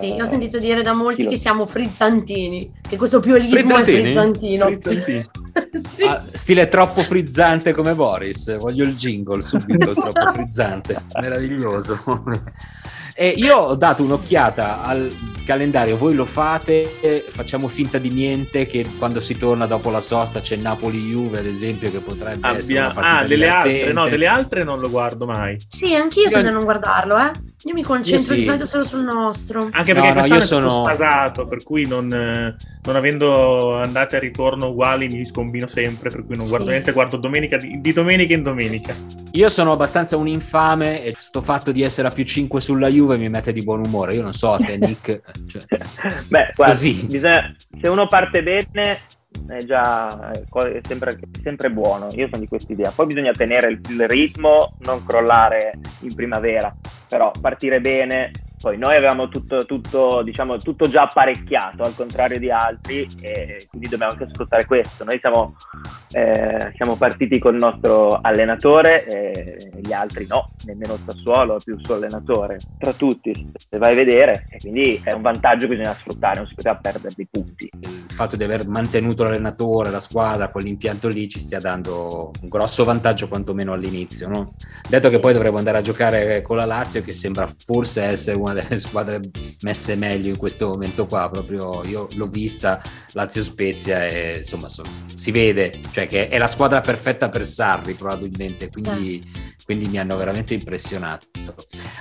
Sì, 0.00 0.14
io 0.14 0.24
ho 0.24 0.26
sentito 0.26 0.58
dire 0.58 0.82
da 0.82 0.92
molti 0.92 1.26
che 1.28 1.36
siamo 1.36 1.64
frizzantini, 1.64 2.72
che 2.86 2.96
questo 2.96 3.20
piolismo 3.20 3.58
frizzantini? 3.58 3.98
è 3.98 4.02
frizzantino. 4.02 4.64
Frizzantini. 4.66 5.30
sì. 5.94 6.02
ah, 6.02 6.24
stile 6.32 6.68
troppo 6.68 7.00
frizzante 7.02 7.72
come 7.72 7.94
Boris, 7.94 8.56
voglio 8.58 8.84
il 8.84 8.96
jingle 8.96 9.40
subito, 9.40 9.92
troppo 9.94 10.26
frizzante, 10.32 11.00
meraviglioso. 11.20 12.02
E 13.20 13.30
io 13.30 13.56
ho 13.56 13.74
dato 13.74 14.04
un'occhiata 14.04 14.80
al 14.80 15.12
calendario, 15.44 15.96
voi 15.96 16.14
lo 16.14 16.24
fate, 16.24 17.24
facciamo 17.30 17.66
finta 17.66 17.98
di 17.98 18.10
niente 18.10 18.64
che 18.66 18.86
quando 18.96 19.18
si 19.18 19.36
torna 19.36 19.66
dopo 19.66 19.90
la 19.90 20.00
sosta 20.00 20.38
c'è 20.38 20.54
Napoli-Juve 20.54 21.40
ad 21.40 21.46
esempio 21.46 21.90
che 21.90 21.98
potrebbe 21.98 22.46
Abbia... 22.46 22.60
essere 22.60 22.78
una 22.78 22.92
partita 22.92 23.18
Ah, 23.18 23.24
delle 23.24 23.48
altre, 23.48 23.92
no, 23.92 24.08
delle 24.08 24.26
altre 24.28 24.62
non 24.62 24.78
lo 24.78 24.88
guardo 24.88 25.26
mai. 25.26 25.58
Sì, 25.68 25.96
anch'io 25.96 26.30
tendo 26.30 26.50
a 26.50 26.52
non 26.52 26.62
guardarlo, 26.62 27.16
eh. 27.16 27.30
Io 27.64 27.74
mi 27.74 27.82
concentro 27.82 28.18
io 28.18 28.22
sì. 28.22 28.34
di 28.36 28.44
solito 28.44 28.66
solo 28.66 28.84
sul 28.84 29.02
nostro. 29.02 29.68
Anche 29.72 29.92
perché 29.92 30.12
no, 30.12 30.20
no, 30.20 30.26
io 30.26 30.40
sono 30.40 30.84
spasato, 30.84 31.44
per 31.44 31.64
cui 31.64 31.88
non, 31.88 32.06
non, 32.06 32.96
avendo 32.96 33.74
andate 33.78 34.16
e 34.16 34.20
ritorno 34.20 34.68
uguali 34.68 35.08
mi 35.08 35.26
scombino 35.26 35.66
sempre, 35.66 36.08
per 36.08 36.24
cui 36.24 36.36
non 36.36 36.46
guardo 36.46 36.66
sì. 36.66 36.70
niente, 36.70 36.92
guardo 36.92 37.16
domenica, 37.16 37.56
di, 37.56 37.80
di, 37.80 37.92
domenica 37.92 38.32
in 38.32 38.44
domenica. 38.44 38.94
Io 39.32 39.48
sono 39.48 39.72
abbastanza 39.72 40.16
un 40.16 40.28
infame 40.28 41.02
e 41.02 41.14
sto 41.16 41.42
fatto 41.42 41.72
di 41.72 41.82
essere 41.82 42.06
a 42.06 42.10
più 42.12 42.22
5 42.22 42.60
sulla 42.60 42.88
Juve 42.88 43.07
mi 43.16 43.28
mette 43.28 43.52
di 43.52 43.62
buon 43.62 43.86
umore. 43.86 44.14
Io 44.14 44.22
non 44.22 44.32
so 44.32 44.52
a 44.52 44.58
te, 44.58 44.76
Nick. 44.76 45.22
Cioè, 45.46 45.62
Beh, 46.28 46.52
guarda, 46.54 46.76
bisogna, 47.06 47.56
se 47.80 47.88
uno 47.88 48.06
parte 48.06 48.42
bene 48.42 49.00
è 49.46 49.64
già 49.64 50.30
è 50.30 50.80
sempre, 50.86 51.12
è 51.12 51.38
sempre, 51.42 51.70
buono. 51.70 52.08
Io 52.12 52.28
sono 52.28 52.40
di 52.40 52.48
questa 52.48 52.72
idea. 52.72 52.90
Poi 52.90 53.06
bisogna 53.06 53.32
tenere 53.32 53.70
il, 53.70 53.80
il, 53.88 54.08
ritmo, 54.08 54.76
non 54.80 55.04
crollare 55.04 55.72
in 56.00 56.14
primavera, 56.14 56.74
però 57.08 57.30
partire 57.40 57.80
bene. 57.80 58.30
Poi 58.60 58.76
noi 58.76 58.96
avevamo 58.96 59.28
tutto, 59.28 59.64
tutto, 59.64 60.22
diciamo, 60.22 60.56
tutto 60.58 60.88
già 60.88 61.02
apparecchiato, 61.02 61.82
al 61.82 61.94
contrario 61.94 62.40
di 62.40 62.50
altri, 62.50 63.06
e 63.20 63.66
quindi 63.68 63.88
dobbiamo 63.88 64.12
anche 64.12 64.28
sfruttare 64.32 64.66
questo. 64.66 65.04
Noi 65.04 65.18
siamo, 65.20 65.54
eh, 66.10 66.72
siamo 66.76 66.96
partiti 66.96 67.38
con 67.38 67.54
il 67.54 67.60
nostro 67.60 68.18
allenatore, 68.20 69.06
e 69.06 69.70
gli 69.80 69.92
altri 69.92 70.26
no, 70.28 70.50
nemmeno 70.64 70.94
il 70.94 71.00
Sassuolo 71.04 71.56
è 71.56 71.62
più 71.62 71.74
il 71.74 71.84
suo 71.84 71.94
allenatore. 71.94 72.58
Tra 72.78 72.92
tutti, 72.92 73.32
se 73.56 73.78
vai 73.78 73.92
a 73.92 73.96
vedere, 73.96 74.46
e 74.50 74.58
quindi 74.58 75.00
è 75.02 75.12
un 75.12 75.22
vantaggio 75.22 75.66
che 75.66 75.76
bisogna 75.76 75.94
sfruttare, 75.94 76.38
non 76.38 76.46
si 76.46 76.54
poteva 76.54 76.76
perdere 76.76 77.14
dei 77.16 77.28
punti. 77.30 77.70
Il 77.80 78.14
fatto 78.14 78.36
di 78.36 78.44
aver 78.44 78.66
mantenuto 78.66 79.24
l'allenatore, 79.24 79.90
la 79.90 80.00
squadra, 80.00 80.48
quell'impianto 80.48 81.08
lì 81.08 81.28
ci 81.28 81.38
stia 81.38 81.60
dando 81.60 82.32
un 82.40 82.48
grosso 82.48 82.84
vantaggio 82.84 83.28
quantomeno 83.28 83.72
all'inizio. 83.72 84.28
No? 84.28 84.54
Detto 84.88 85.08
che 85.08 85.18
poi 85.18 85.32
dovremo 85.32 85.58
andare 85.58 85.78
a 85.78 85.82
giocare 85.82 86.42
con 86.42 86.56
la 86.56 86.64
Lazio 86.64 87.02
che 87.02 87.12
sembra 87.12 87.46
forse 87.46 88.02
essere 88.02 88.36
una 88.36 88.52
delle 88.52 88.78
squadre 88.78 89.20
messe 89.60 89.94
meglio 89.96 90.28
in 90.28 90.36
questo 90.36 90.68
momento 90.68 91.06
qua, 91.06 91.28
proprio 91.30 91.84
io 91.84 92.08
l'ho 92.14 92.26
vista 92.26 92.80
Lazio 93.12 93.42
Spezia 93.42 94.06
e 94.06 94.38
insomma 94.38 94.68
so, 94.68 94.82
si 95.14 95.30
vede, 95.30 95.80
cioè 95.90 95.97
che 96.06 96.28
è 96.28 96.38
la 96.38 96.46
squadra 96.46 96.80
perfetta 96.80 97.28
per 97.28 97.46
Sarri 97.46 97.94
probabilmente, 97.94 98.70
quindi, 98.70 99.24
quindi 99.64 99.86
mi 99.86 99.98
hanno 99.98 100.16
veramente 100.16 100.54
impressionato. 100.54 101.26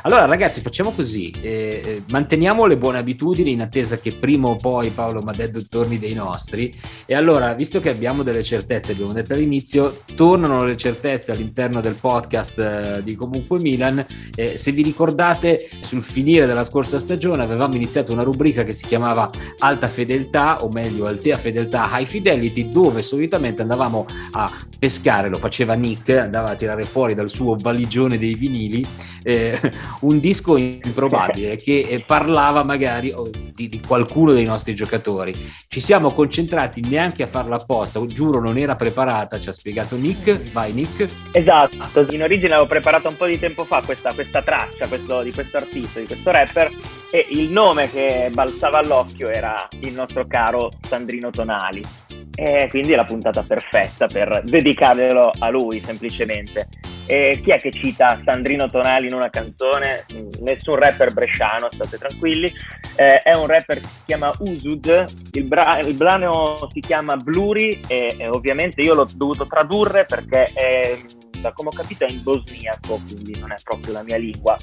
Allora 0.03 0.25
ragazzi 0.25 0.61
facciamo 0.61 0.91
così, 0.91 1.31
eh, 1.41 1.81
eh 1.83 2.03
manteniamo 2.09 2.65
le 2.65 2.77
buone 2.77 2.97
abitudini 2.97 3.51
in 3.51 3.61
attesa 3.61 3.97
che 3.97 4.13
prima 4.13 4.47
o 4.49 4.55
poi 4.55 4.89
Paolo 4.89 5.21
Madeddo 5.21 5.61
torni 5.67 5.97
dei 5.97 6.13
nostri. 6.13 6.73
E 7.05 7.15
allora 7.15 7.53
visto 7.53 7.79
che 7.79 7.89
abbiamo 7.89 8.23
delle 8.23 8.43
certezze, 8.43 8.91
abbiamo 8.91 9.13
detto 9.13 9.33
all'inizio, 9.33 10.01
tornano 10.15 10.63
le 10.63 10.77
certezze 10.77 11.31
all'interno 11.31 11.81
del 11.81 11.95
podcast 11.95 12.59
eh, 12.59 13.01
di 13.03 13.15
Comunque 13.15 13.59
Milan, 13.59 14.05
eh, 14.35 14.57
se 14.57 14.71
vi 14.71 14.83
ricordate 14.83 15.69
sul 15.79 16.03
finire 16.03 16.45
della 16.45 16.63
scorsa 16.63 16.99
stagione 16.99 17.43
avevamo 17.43 17.75
iniziato 17.75 18.11
una 18.11 18.23
rubrica 18.23 18.63
che 18.63 18.73
si 18.73 18.85
chiamava 18.85 19.29
Alta 19.59 19.87
Fedeltà 19.87 20.63
o 20.63 20.69
meglio 20.69 21.07
Altea 21.07 21.37
Fedeltà 21.37 21.89
High 21.93 22.05
Fidelity 22.05 22.71
dove 22.71 23.01
solitamente 23.01 23.61
andavamo 23.61 23.86
a 24.31 24.51
pescare, 24.77 25.29
lo 25.29 25.37
faceva 25.37 25.73
Nick, 25.73 26.09
andava 26.09 26.49
a 26.49 26.55
tirare 26.55 26.85
fuori 26.85 27.13
dal 27.13 27.29
suo 27.29 27.55
valigione 27.55 28.17
dei 28.17 28.35
vinili 28.35 28.85
eh, 29.27 29.59
un 30.01 30.19
disco 30.19 30.55
improbabile 30.55 31.57
che 31.61 31.79
eh, 31.79 31.99
parlava 31.99 32.63
magari 32.63 33.11
oh, 33.11 33.29
di, 33.53 33.67
di, 33.67 33.81
qualcuno 33.85 34.31
dei 34.31 34.45
nostri 34.45 34.73
giocatori. 34.73 35.33
Ci 35.67 35.81
siamo 35.81 36.13
concentrati 36.13 36.79
neanche 36.81 37.23
a 37.23 37.27
farla 37.27 37.57
apposta, 37.57 38.03
giuro 38.05 38.39
non 38.39 38.57
era 38.57 38.77
preparata, 38.77 39.37
ci 39.37 39.49
ha 39.49 39.51
spiegato 39.51 39.97
Nick. 39.97 40.53
Vai 40.53 40.71
Nick. 40.71 41.07
Esatto, 41.31 42.07
in 42.09 42.23
origine 42.23 42.53
avevo 42.53 42.67
preparato 42.67 43.09
un 43.09 43.17
po' 43.17 43.25
di 43.25 43.37
tempo 43.37 43.65
fa 43.65 43.81
questa, 43.83 44.13
questa 44.13 44.41
traccia 44.41 44.87
questo, 44.87 45.21
di 45.21 45.33
questo 45.33 45.57
artista, 45.57 45.99
di 45.99 46.05
questo 46.05 46.31
rapper 46.31 46.71
e 47.11 47.27
il 47.31 47.49
nome 47.49 47.89
che 47.89 48.29
balzava 48.31 48.79
all'occhio 48.79 49.27
era 49.27 49.67
il 49.81 49.93
nostro 49.93 50.25
caro 50.25 50.71
Sandrino 50.87 51.29
Tonali. 51.31 52.06
E 52.39 52.67
quindi 52.69 52.93
è 52.93 52.95
la 52.95 53.03
puntata 53.03 53.41
perfetta 53.41 54.05
per 54.05 54.43
dedicarlo 54.45 55.31
a 55.39 55.49
lui 55.49 55.83
semplicemente. 55.83 56.67
E 57.07 57.39
chi 57.41 57.51
è 57.51 57.57
che 57.57 57.71
cita 57.71 58.21
Sandrino 58.23 58.69
Tonali 58.69 59.07
in 59.07 59.15
una 59.15 59.29
canzone? 59.29 60.05
Nessun 60.41 60.75
rapper 60.75 61.13
bresciano, 61.13 61.69
state 61.71 61.97
tranquilli. 61.97 62.53
Eh, 62.95 63.21
è 63.23 63.33
un 63.33 63.47
rapper 63.47 63.79
che 63.79 63.87
si 63.87 64.01
chiama 64.05 64.31
Usud, 64.37 65.05
il, 65.31 65.43
bra- 65.45 65.79
il 65.79 65.95
brano 65.95 66.69
si 66.71 66.79
chiama 66.79 67.15
Bluri 67.15 67.79
e, 67.87 68.15
e, 68.19 68.27
ovviamente 68.27 68.81
io 68.81 68.93
l'ho 68.93 69.07
dovuto 69.15 69.47
tradurre 69.47 70.05
perché 70.05 70.51
è 70.53 70.97
da 71.41 71.51
come 71.51 71.69
ho 71.69 71.71
capito 71.71 72.05
è 72.05 72.11
in 72.11 72.21
bosniaco, 72.23 73.01
quindi 73.05 73.39
non 73.39 73.51
è 73.51 73.57
proprio 73.63 73.93
la 73.93 74.03
mia 74.03 74.17
lingua. 74.17 74.57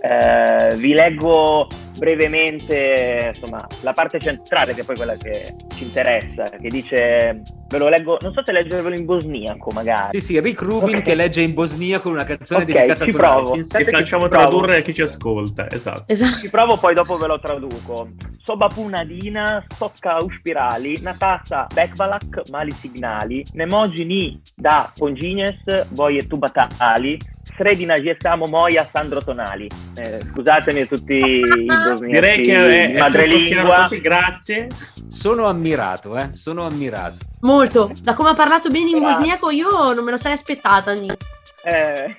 Eh, 0.00 0.74
vi 0.76 0.92
leggo 0.92 1.68
brevemente 1.96 3.32
insomma, 3.34 3.66
la 3.82 3.92
parte 3.92 4.18
centrale, 4.18 4.74
che 4.74 4.82
è 4.82 4.84
poi 4.84 4.96
quella 4.96 5.16
che 5.16 5.54
ci 5.74 5.84
interessa, 5.84 6.44
che 6.44 6.68
dice, 6.68 7.42
ve 7.74 7.78
lo 7.78 7.88
leggo, 7.88 8.16
non 8.20 8.32
so 8.32 8.42
se 8.44 8.52
leggervelo 8.52 8.94
in 8.94 9.04
bosniaco 9.04 9.70
magari. 9.72 10.20
Sì, 10.20 10.26
sì, 10.26 10.40
Rick 10.40 10.62
Rubin 10.62 10.96
okay. 10.96 11.02
che 11.02 11.14
legge 11.14 11.42
in 11.42 11.54
bosniaco 11.54 12.08
una 12.08 12.24
canzone 12.24 12.62
okay, 12.62 12.74
dedicata 12.74 13.04
ci 13.04 13.10
a 13.10 13.14
provo. 13.14 13.50
Pensate 13.50 13.84
che 13.84 13.90
facciamo 13.90 14.28
tradurre 14.28 14.78
a 14.78 14.80
chi 14.80 14.94
ci 14.94 15.02
ascolta, 15.02 15.68
esatto. 15.70 16.04
esatto. 16.06 16.38
Ci 16.38 16.50
provo, 16.50 16.76
poi 16.76 16.94
dopo 16.94 17.16
ve 17.16 17.26
lo 17.26 17.40
traduco. 17.40 18.10
Soba 18.42 18.68
punadina, 18.68 19.64
stocca 19.68 20.18
uspirali, 20.22 21.00
natasa 21.00 21.66
bekvalak, 21.72 22.48
mali 22.50 22.70
signali, 22.70 23.44
nemogini 23.52 24.40
da 24.54 24.92
pongines, 24.96 25.90
voje 25.90 26.26
tubatali, 26.26 27.18
Sredina 27.56 28.00
Giesamo 28.00 28.46
Moia 28.46 28.88
Sandro 28.90 29.22
Tonali. 29.22 29.68
Eh, 29.96 30.20
scusatemi 30.32 30.86
tutti 30.86 31.14
i 31.14 31.40
bosniaci 31.66 32.06
Direi 32.06 32.42
che 32.42 32.92
è, 32.92 32.98
madrelingua. 32.98 33.86
Così, 33.88 34.00
grazie. 34.00 34.66
Sono 35.08 35.46
ammirato, 35.46 36.16
eh? 36.16 36.30
Sono 36.34 36.66
ammirato. 36.66 37.16
Molto. 37.40 37.90
Da 38.00 38.14
come 38.14 38.30
ha 38.30 38.34
parlato 38.34 38.70
bene 38.70 38.90
in 38.90 38.98
Grazie. 38.98 39.16
bosniaco 39.16 39.50
io 39.50 39.92
non 39.92 40.04
me 40.04 40.10
lo 40.10 40.16
sarei 40.16 40.36
aspettata. 40.36 40.92
Eh, 40.92 41.16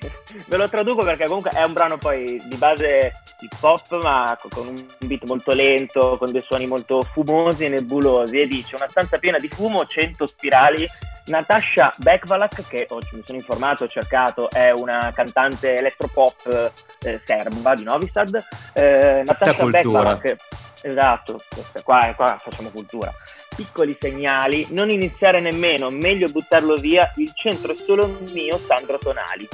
ve 0.48 0.58
lo 0.58 0.70
traduco 0.70 1.04
perché 1.04 1.26
comunque 1.26 1.52
è 1.52 1.64
un 1.64 1.74
brano 1.74 1.98
poi 1.98 2.42
di 2.46 2.56
base 2.56 3.14
hip 3.40 3.58
hop 3.60 4.02
ma 4.02 4.38
co- 4.40 4.50
con 4.50 4.68
un 4.68 4.86
beat 5.00 5.26
molto 5.26 5.52
lento, 5.52 6.16
con 6.18 6.32
dei 6.32 6.42
suoni 6.42 6.66
molto 6.68 7.02
fumosi 7.02 7.66
e 7.66 7.70
nebulosi 7.70 8.38
e 8.40 8.48
dice 8.48 8.76
una 8.76 8.88
stanza 8.90 9.18
piena 9.18 9.38
di 9.38 9.50
fumo, 9.50 9.86
100 9.86 10.26
spirali. 10.26 10.88
Natasha 11.28 11.94
Bekvalak, 11.98 12.68
che 12.68 12.86
oggi 12.90 13.10
mi 13.16 13.24
sono 13.26 13.38
informato, 13.38 13.86
ho 13.86 13.88
cercato, 13.88 14.50
è 14.52 14.72
una 14.72 15.12
cantante 15.14 15.76
elettropop 15.76 16.72
eh, 17.04 17.22
serba 17.26 17.74
di 17.74 17.84
Novi 17.84 18.10
Sad. 18.14 18.44
Eh, 18.74 19.24
Natasha 19.26 19.54
cultura. 19.54 19.80
Bekvalak, 19.82 20.36
esatto, 20.84 21.40
questa- 21.54 21.82
qua, 21.82 22.14
qua 22.16 22.38
facciamo 22.40 22.70
cultura. 22.70 23.12
Piccoli 23.56 23.98
segnali, 24.00 24.68
non 24.72 24.90
iniziare 24.90 25.40
nemmeno, 25.40 25.90
meglio 25.90 26.28
buttarlo 26.28 26.76
via, 26.76 27.12
il 27.16 27.32
centro 27.34 27.74
è 27.74 27.76
solo 27.78 28.20
mio, 28.34 28.60
Sandro 28.68 28.98
Tonali. 28.98 29.48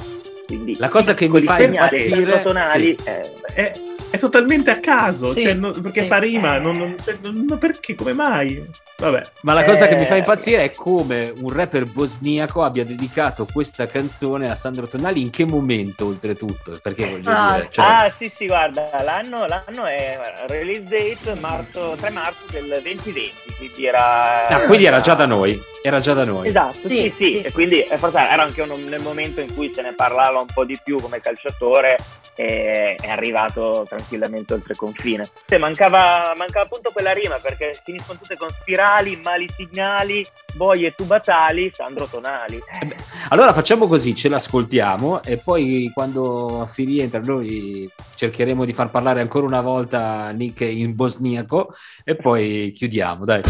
Quindi, 0.46 0.76
La 0.76 0.88
cosa 0.88 1.14
che 1.14 1.28
mi 1.28 1.40
fa 1.42 1.56
segnali, 1.56 1.96
impazzire- 1.96 2.24
Sandro 2.24 2.42
Tonali, 2.42 2.96
sì. 2.98 3.08
eh, 3.08 3.32
È, 3.54 3.72
è 4.12 4.18
totalmente 4.18 4.70
a 4.70 4.78
caso, 4.78 5.32
Sì, 5.32 5.42
cioè, 5.42 5.54
non- 5.54 5.80
perché 5.80 6.02
sì. 6.02 6.06
fa 6.06 6.18
rima, 6.18 6.58
non, 6.58 6.76
non- 6.76 6.94
cioè, 7.02 7.16
non- 7.22 7.44
ma 7.48 7.56
perché, 7.56 7.94
come 7.94 8.12
mai? 8.12 8.62
Vabbè. 8.98 9.22
Ma 9.40 9.54
la 9.54 9.64
cosa 9.64 9.88
che 9.88 9.96
mi 9.96 10.04
fa 10.04 10.14
Eh, 10.14 10.18
impazzire 10.18 10.62
è 10.64 10.72
come 10.72 11.32
un 11.40 11.50
rapper 11.50 11.86
bosniaco 11.86 12.62
abbia 12.62 12.84
dedicato 12.84 13.46
questa 13.50 13.86
canzone 13.86 14.48
a 14.50 14.54
Sandro 14.54 14.86
Tonali 14.86 15.20
in 15.22 15.30
che 15.30 15.44
momento 15.46 16.06
oltretutto? 16.06 16.78
Perché 16.80 17.06
voglio 17.06 17.30
Ah, 17.32 17.54
dire, 17.56 17.68
cioè, 17.72 17.84
Ah 17.84 18.12
sì 18.16 18.30
sì 18.36 18.46
guarda 18.46 18.88
l'anno, 19.02 19.46
l'anno 19.46 19.84
è 19.86 20.20
release 20.46 20.82
date 20.82 21.40
marzo, 21.40 21.94
3 21.98 22.10
marzo 22.10 22.44
del 22.50 22.78
2020 22.82 23.32
quindi 23.56 23.86
era 23.86 24.46
ah, 24.46 24.60
quindi 24.60 24.84
era 24.84 25.00
già 25.00 25.14
da 25.14 25.26
noi, 25.26 25.60
era 25.82 25.98
già 25.98 26.12
da 26.12 26.24
noi. 26.24 26.46
esatto 26.48 26.86
sì 26.86 27.00
Sì, 27.00 27.14
sì, 27.16 27.40
e 27.40 27.50
quindi 27.50 27.80
eh, 27.82 27.98
forse 27.98 28.18
era 28.18 28.42
anche 28.42 28.60
un- 28.62 28.82
nel 28.84 29.00
momento 29.02 29.40
in 29.40 29.52
cui 29.54 29.72
se 29.74 29.82
ne 29.82 29.94
parlava 29.94 30.38
un 30.38 30.46
po' 30.52 30.64
di 30.64 30.78
più 30.84 31.00
come 31.00 31.20
calciatore 31.20 31.96
e 32.36 32.94
è 33.00 33.08
arrivato 33.08 33.84
tranquillamente 34.02 34.52
oltre 34.52 34.74
confine 34.74 35.28
Se 35.46 35.58
mancava, 35.58 36.34
mancava 36.36 36.64
appunto 36.64 36.90
quella 36.92 37.12
rima 37.12 37.36
perché 37.36 37.80
finiscono 37.84 38.18
tutte 38.18 38.36
con 38.36 38.48
spirali, 38.50 39.20
mali 39.22 39.48
signali, 39.48 40.26
boie 40.54 40.92
tubatali, 40.94 41.70
Sandro 41.72 42.06
Tonali 42.06 42.56
Eh 42.56 42.86
beh, 42.86 42.96
Allora 43.28 43.52
facciamo 43.52 43.86
così, 43.86 44.14
ce 44.14 44.28
l'ascoltiamo 44.28 45.22
e 45.22 45.38
poi 45.38 45.90
quando 45.94 46.64
si 46.66 46.84
rientra 46.84 47.20
noi 47.20 47.90
cercheremo 48.14 48.64
di 48.64 48.72
far 48.72 48.90
parlare 48.90 49.20
ancora 49.20 49.46
una 49.46 49.60
volta 49.60 50.30
Nick 50.30 50.60
in 50.60 50.94
bosniaco 50.94 51.74
e 52.04 52.16
poi 52.16 52.72
chiudiamo, 52.74 53.24
dai. 53.24 53.42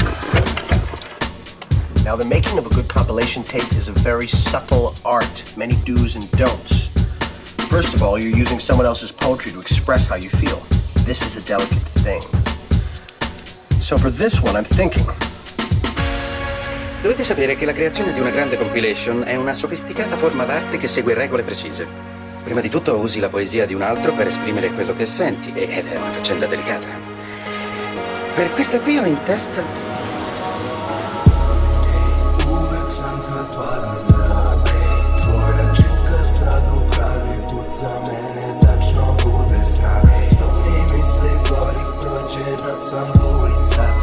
Now, 2.05 2.17
the 2.17 2.25
making 2.25 2.59
of 2.59 2.67
a 2.67 2.75
good 2.75 2.89
compilation 2.89 3.45
tape 3.45 3.71
is 3.77 3.87
a 3.87 3.93
very 3.93 4.27
subtle 4.27 4.93
art, 5.05 5.57
many 5.57 5.77
do's 5.85 6.17
and 6.17 6.29
don'ts. 6.33 6.92
First 7.73 7.95
of 7.95 8.03
all, 8.03 8.19
you're 8.19 8.37
using 8.37 8.61
someone 8.61 8.85
else's 8.85 9.11
poetry 9.11 9.51
to 9.53 9.59
express 9.59 10.07
how 10.07 10.17
you 10.17 10.29
feel. 10.29 10.61
This 11.07 11.23
is 11.23 11.39
a 11.39 11.41
delicate 11.41 11.81
thing. 12.05 12.21
So 13.81 13.97
for 13.97 14.11
this 14.11 14.43
one, 14.43 14.57
I'm 14.57 14.65
thinking. 14.65 15.07
Dovete 17.01 17.25
sapere 17.25 17.57
che 17.57 17.65
la 17.65 17.73
creazione 17.73 18.13
di 18.13 18.21
una 18.21 18.29
grande 18.29 18.59
compilation 18.59 19.23
è 19.25 19.37
una 19.37 19.55
sofisticata 19.55 20.19
forma 20.19 20.45
d'arte 20.45 20.77
che 20.77 20.87
segue 20.87 21.15
regole 21.15 21.45
precise. 21.45 21.87
Prima 22.45 22.61
di 22.61 22.69
tutto 22.69 22.99
usi 22.99 23.21
la 23.21 23.31
poesia 23.31 23.65
di 23.65 23.73
un 23.73 23.81
altro 23.81 24.13
per 24.13 24.27
esprimere 24.27 24.71
quello 24.75 24.95
che 24.95 25.07
senti, 25.07 25.51
ed 25.55 25.87
è 25.87 25.97
una 25.97 26.13
faccenda 26.13 26.45
delicata. 26.45 26.89
Per 28.35 28.51
questa 28.51 28.81
qui 28.81 28.99
ho 28.99 29.07
in 29.07 29.23
testa 29.23 29.65
São 42.83 43.13
policiais 43.13 44.02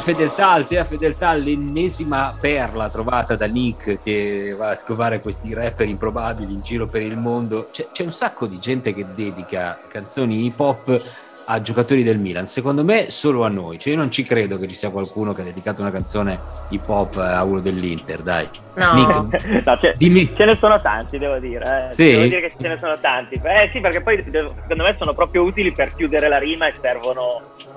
Alta 0.00 0.14
fedeltà, 0.14 0.48
altea 0.52 0.84
fedeltà, 0.84 1.34
l'ennesima 1.34 2.34
perla 2.40 2.88
trovata 2.88 3.36
da 3.36 3.44
Nick 3.44 4.00
che 4.02 4.54
va 4.56 4.68
a 4.68 4.74
scovare 4.74 5.20
questi 5.20 5.52
rapper 5.52 5.90
improbabili 5.90 6.54
in 6.54 6.62
giro 6.62 6.86
per 6.86 7.02
il 7.02 7.18
mondo. 7.18 7.68
C'è, 7.70 7.88
c'è 7.92 8.04
un 8.04 8.12
sacco 8.12 8.46
di 8.46 8.58
gente 8.58 8.94
che 8.94 9.04
dedica 9.14 9.78
canzoni 9.88 10.46
hip 10.46 10.58
hop 10.58 11.02
a 11.46 11.60
giocatori 11.62 12.02
del 12.02 12.18
Milan. 12.18 12.46
Secondo 12.46 12.84
me 12.84 13.10
solo 13.10 13.44
a 13.44 13.48
noi. 13.48 13.78
Cioè 13.78 13.92
io 13.92 13.98
non 13.98 14.10
ci 14.10 14.22
credo 14.22 14.56
che 14.56 14.68
ci 14.68 14.74
sia 14.74 14.90
qualcuno 14.90 15.32
che 15.32 15.42
ha 15.42 15.44
dedicato 15.44 15.80
una 15.80 15.90
canzone 15.90 16.38
hip 16.70 16.86
hop 16.88 17.16
a 17.16 17.42
uno 17.44 17.60
dell'Inter, 17.60 18.22
dai. 18.22 18.48
No. 18.74 19.28
No, 19.64 19.78
ce, 19.80 19.92
ce 19.96 20.44
ne 20.44 20.56
sono 20.58 20.80
tanti, 20.80 21.18
devo 21.18 21.38
dire. 21.38 21.88
eh. 21.90 21.94
Sì? 21.94 22.10
Devo 22.12 22.22
dire 22.22 22.40
che 22.40 22.50
ce 22.60 22.68
ne 22.68 22.78
sono 22.78 22.96
tanti. 23.00 23.34
Eh 23.42 23.68
sì, 23.72 23.80
perché 23.80 24.00
poi 24.00 24.22
secondo 24.22 24.84
me 24.84 24.94
sono 24.98 25.12
proprio 25.12 25.42
utili 25.42 25.72
per 25.72 25.94
chiudere 25.94 26.28
la 26.28 26.38
rima 26.38 26.66
e 26.68 26.74
servono, 26.74 27.28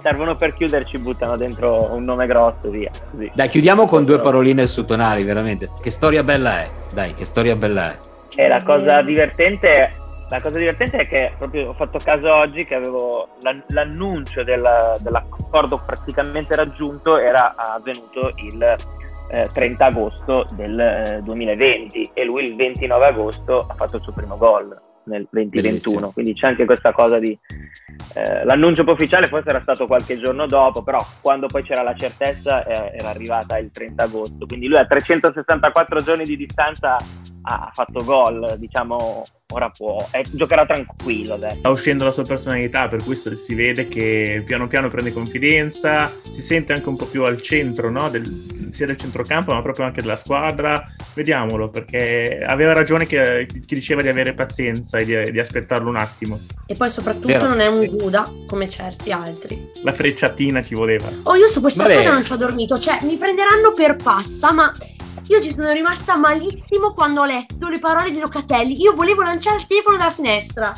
servono 0.02 0.36
per 0.36 0.54
chiuderci, 0.54 0.98
buttano 1.00 1.36
dentro 1.36 1.94
un 1.94 2.04
nome 2.04 2.26
grosso, 2.28 2.70
via. 2.70 2.90
Così. 3.12 3.32
Dai, 3.34 3.50
chiudiamo 3.50 3.86
con 3.86 4.06
due 4.06 4.20
paroline 4.20 4.66
su 4.68 4.86
Tonali, 4.86 5.24
veramente. 5.24 5.70
Che 5.82 5.92
storia 5.92 6.24
bella 6.24 6.60
è. 6.62 6.70
Dai, 6.94 7.14
che 7.14 7.26
storia 7.26 7.56
bella 7.56 7.92
è. 7.92 7.98
E 8.36 8.48
la 8.48 8.62
cosa 8.64 9.02
divertente, 9.02 9.92
la 10.34 10.42
cosa 10.42 10.58
divertente 10.58 10.98
è 10.98 11.08
che 11.08 11.34
proprio 11.38 11.70
ho 11.70 11.74
fatto 11.74 12.00
caso 12.04 12.34
oggi 12.34 12.66
che 12.66 12.74
avevo 12.74 13.30
l'an- 13.42 13.64
l'annuncio 13.68 14.44
della- 14.44 14.98
dell'accordo 15.00 15.78
praticamente 15.78 16.56
raggiunto 16.56 17.18
era 17.18 17.54
avvenuto 17.56 18.34
il 18.38 18.64
eh, 18.64 19.48
30 19.54 19.86
agosto 19.86 20.46
del 20.56 20.80
eh, 20.80 21.22
2020 21.24 22.12
e 22.16 22.26
lui 22.26 22.44
il 22.44 22.56
29 22.56 23.06
agosto 23.06 23.68
ha 23.68 23.76
fatto 23.76 23.98
il 23.98 24.02
suo 24.02 24.12
primo 24.12 24.36
gol 24.38 24.76
nel 25.04 25.28
2021 25.30 25.62
Bellissimo. 25.62 26.12
quindi 26.12 26.34
c'è 26.34 26.48
anche 26.48 26.66
questa 26.66 26.94
cosa 26.94 27.20
di 27.20 27.38
eh, 28.16 28.44
l'annuncio 28.46 28.84
ufficiale 28.88 29.28
forse 29.28 29.50
era 29.50 29.62
stato 29.62 29.86
qualche 29.86 30.18
giorno 30.18 30.48
dopo 30.48 30.82
però 30.82 31.06
quando 31.22 31.46
poi 31.46 31.62
c'era 31.62 31.84
la 31.84 31.94
certezza 31.94 32.66
eh, 32.66 32.98
era 32.98 33.10
arrivata 33.10 33.60
il 33.60 33.70
30 33.70 34.04
agosto 34.04 34.46
quindi 34.48 34.68
lui 34.68 34.78
a 34.78 34.88
364 34.88 36.00
giorni 36.02 36.24
di 36.24 36.38
distanza 36.38 36.98
ha 37.44 37.72
fatto 37.74 38.04
gol, 38.04 38.56
diciamo, 38.58 39.24
ora 39.54 39.70
può, 39.70 40.06
eh, 40.12 40.24
giocherà 40.32 40.66
tranquillo 40.66 41.34
adesso. 41.36 41.58
Sta 41.58 41.70
uscendo 41.70 42.06
la 42.06 42.12
sua 42.12 42.24
personalità, 42.24 42.88
per 42.88 43.04
questo 43.04 43.36
si 43.36 43.54
vede 43.54 43.88
che 43.88 44.44
piano 44.46 44.68
piano 44.68 44.90
prende 44.90 45.12
confidenza, 45.12 46.12
si 46.22 46.42
sente 46.42 46.74
anche 46.74 46.88
un 46.88 46.96
po' 46.96 47.06
più 47.06 47.24
al 47.24 47.42
centro 47.42 47.90
no, 47.90 48.10
del, 48.10 48.70
sia 48.72 48.86
del 48.86 48.98
centrocampo 48.98 49.54
ma 49.54 49.62
proprio 49.62 49.86
anche 49.86 50.02
della 50.02 50.18
squadra. 50.18 50.88
Vediamolo 51.14 51.70
perché 51.70 52.44
aveva 52.46 52.74
ragione 52.74 53.06
chi, 53.06 53.18
chi 53.66 53.76
diceva 53.76 54.02
di 54.02 54.08
avere 54.08 54.34
pazienza 54.34 54.98
e 54.98 55.06
di, 55.06 55.32
di, 55.32 55.40
aspettarlo 55.40 55.90
un 55.90 55.98
attimo. 55.98 56.40
E 56.66 56.76
poi 56.76 56.90
soprattutto 56.90 57.28
Vero. 57.28 57.48
non 57.48 57.60
è 57.60 57.68
un 57.68 57.82
Buda 57.96 58.26
come 58.48 58.70
certi 58.70 59.12
altri. 59.12 59.72
La 59.84 59.92
frecciatina 59.92 60.64
ci 60.64 60.74
voleva. 60.74 61.08
Oh, 61.24 61.36
io 61.36 61.48
su 61.48 61.62
questa 61.62 61.84
Vabbè. 61.84 61.98
cosa 61.98 62.14
non 62.14 62.24
ci 62.24 62.32
ho 62.32 62.38
dormito, 62.38 62.80
cioè 62.80 63.00
mi 63.04 63.18
prenderanno 63.18 63.74
per 63.74 63.98
pazza, 63.98 64.52
ma 64.52 64.72
io 65.28 65.42
ci 65.42 65.54
sono 65.54 65.72
rimasta 65.72 66.16
malissimo 66.16 66.94
quando 66.94 67.22
ho 67.22 67.26
letto 67.26 67.68
le 67.68 67.80
parole 67.80 68.12
di 68.12 68.20
Locatelli. 68.20 68.82
Io 68.82 68.94
volevo 68.94 69.22
lanciare 69.22 69.58
il 69.58 69.68
telefono 69.68 69.98
dalla 69.98 70.12
finestra. 70.12 70.74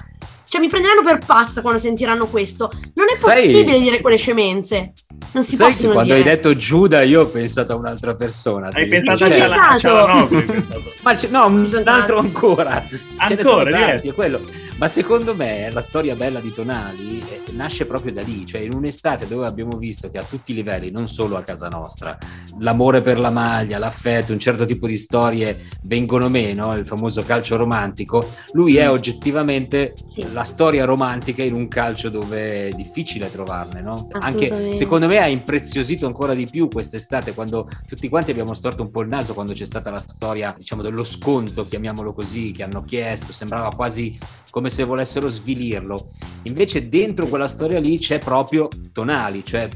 Cioè, 0.47 0.61
mi 0.61 0.69
prenderanno 0.69 1.01
per 1.01 1.17
pazza 1.25 1.61
quando 1.61 1.79
sentiranno 1.79 2.27
questo. 2.27 2.71
Non 2.93 3.07
è 3.11 3.19
possibile 3.19 3.71
Sai... 3.71 3.81
dire 3.81 4.01
quelle 4.01 4.17
scemenze. 4.17 4.93
Non 5.31 5.43
si 5.43 5.55
Sai 5.55 5.71
possono 5.71 5.93
quando 5.93 6.13
dire. 6.13 6.29
hai 6.29 6.35
detto 6.35 6.55
Giuda 6.55 7.01
io 7.01 7.21
ho 7.21 7.25
pensato 7.25 7.73
a 7.73 7.75
un'altra 7.75 8.13
persona. 8.13 8.69
Hai 8.71 8.87
pensato 8.87 9.25
cioè, 9.25 9.39
a 9.41 9.77
Cialanoglu? 9.77 10.63
Ma 11.01 11.13
c- 11.13 11.29
no, 11.29 11.47
un 11.47 11.83
altro 11.85 12.19
ancora. 12.19 12.83
Ancora, 13.17 13.71
tanti, 13.71 14.09
è 14.09 14.13
quello. 14.13 14.41
Ma 14.77 14.89
secondo 14.89 15.33
me 15.35 15.71
la 15.71 15.79
storia 15.79 16.15
bella 16.15 16.41
di 16.41 16.51
Tonali 16.51 17.19
eh, 17.19 17.43
nasce 17.51 17.85
proprio 17.85 18.11
da 18.11 18.21
lì, 18.21 18.45
cioè 18.45 18.59
in 18.59 18.73
un'estate 18.73 19.25
dove 19.25 19.47
abbiamo 19.47 19.77
visto 19.77 20.09
che 20.09 20.17
a 20.17 20.23
tutti 20.23 20.51
i 20.51 20.55
livelli, 20.55 20.91
non 20.91 21.07
solo 21.07 21.37
a 21.37 21.43
casa 21.43 21.69
nostra, 21.69 22.17
l'amore 22.59 23.01
per 23.01 23.17
la 23.17 23.29
maglia, 23.29 23.77
l'affetto, 23.77 24.33
un 24.33 24.39
certo 24.39 24.65
tipo 24.65 24.85
di 24.85 24.97
storie 24.97 25.57
vengono 25.83 26.27
meno, 26.27 26.75
il 26.75 26.85
famoso 26.85 27.23
calcio 27.23 27.55
romantico, 27.55 28.27
lui 28.51 28.75
è 28.75 28.89
oggettivamente 28.89 29.93
sì. 30.13 30.33
la 30.33 30.43
storia 30.43 30.83
romantica 30.83 31.41
in 31.41 31.53
un 31.53 31.69
calcio 31.69 32.09
dove 32.09 32.67
è 32.67 32.71
difficile 32.71 33.31
trovarne, 33.31 33.79
no? 33.79 34.09
Anche 34.11 34.75
secondo 34.75 35.07
me 35.07 35.19
ha 35.19 35.27
impreziosito 35.27 36.05
ancora 36.05 36.33
di 36.33 36.47
più 36.47 36.67
quest'estate 36.67 37.33
quando 37.33 37.69
tutti 37.87 38.09
quanti 38.09 38.31
abbiamo 38.31 38.53
storto 38.53 38.81
un 38.81 38.91
po' 38.91 39.03
il 39.03 39.07
naso 39.07 39.33
quando 39.33 39.53
c'è 39.53 39.65
stata 39.65 39.89
la 39.89 40.03
storia, 40.05 40.53
diciamo, 40.57 40.81
dello 40.81 41.05
sconto, 41.05 41.65
chiamiamolo 41.65 42.11
così, 42.11 42.51
che 42.51 42.63
hanno 42.63 42.81
chiesto, 42.81 43.31
sembrava 43.31 43.69
quasi 43.73 44.17
come 44.55 44.64
se 44.69 44.83
volessero 44.83 45.27
svilirlo. 45.27 46.07
Invece 46.43 46.89
dentro 46.89 47.27
quella 47.27 47.47
storia 47.47 47.79
lì 47.79 47.97
c'è 47.97 48.19
proprio 48.19 48.67
Tonali, 48.91 49.43
cioè 49.43 49.69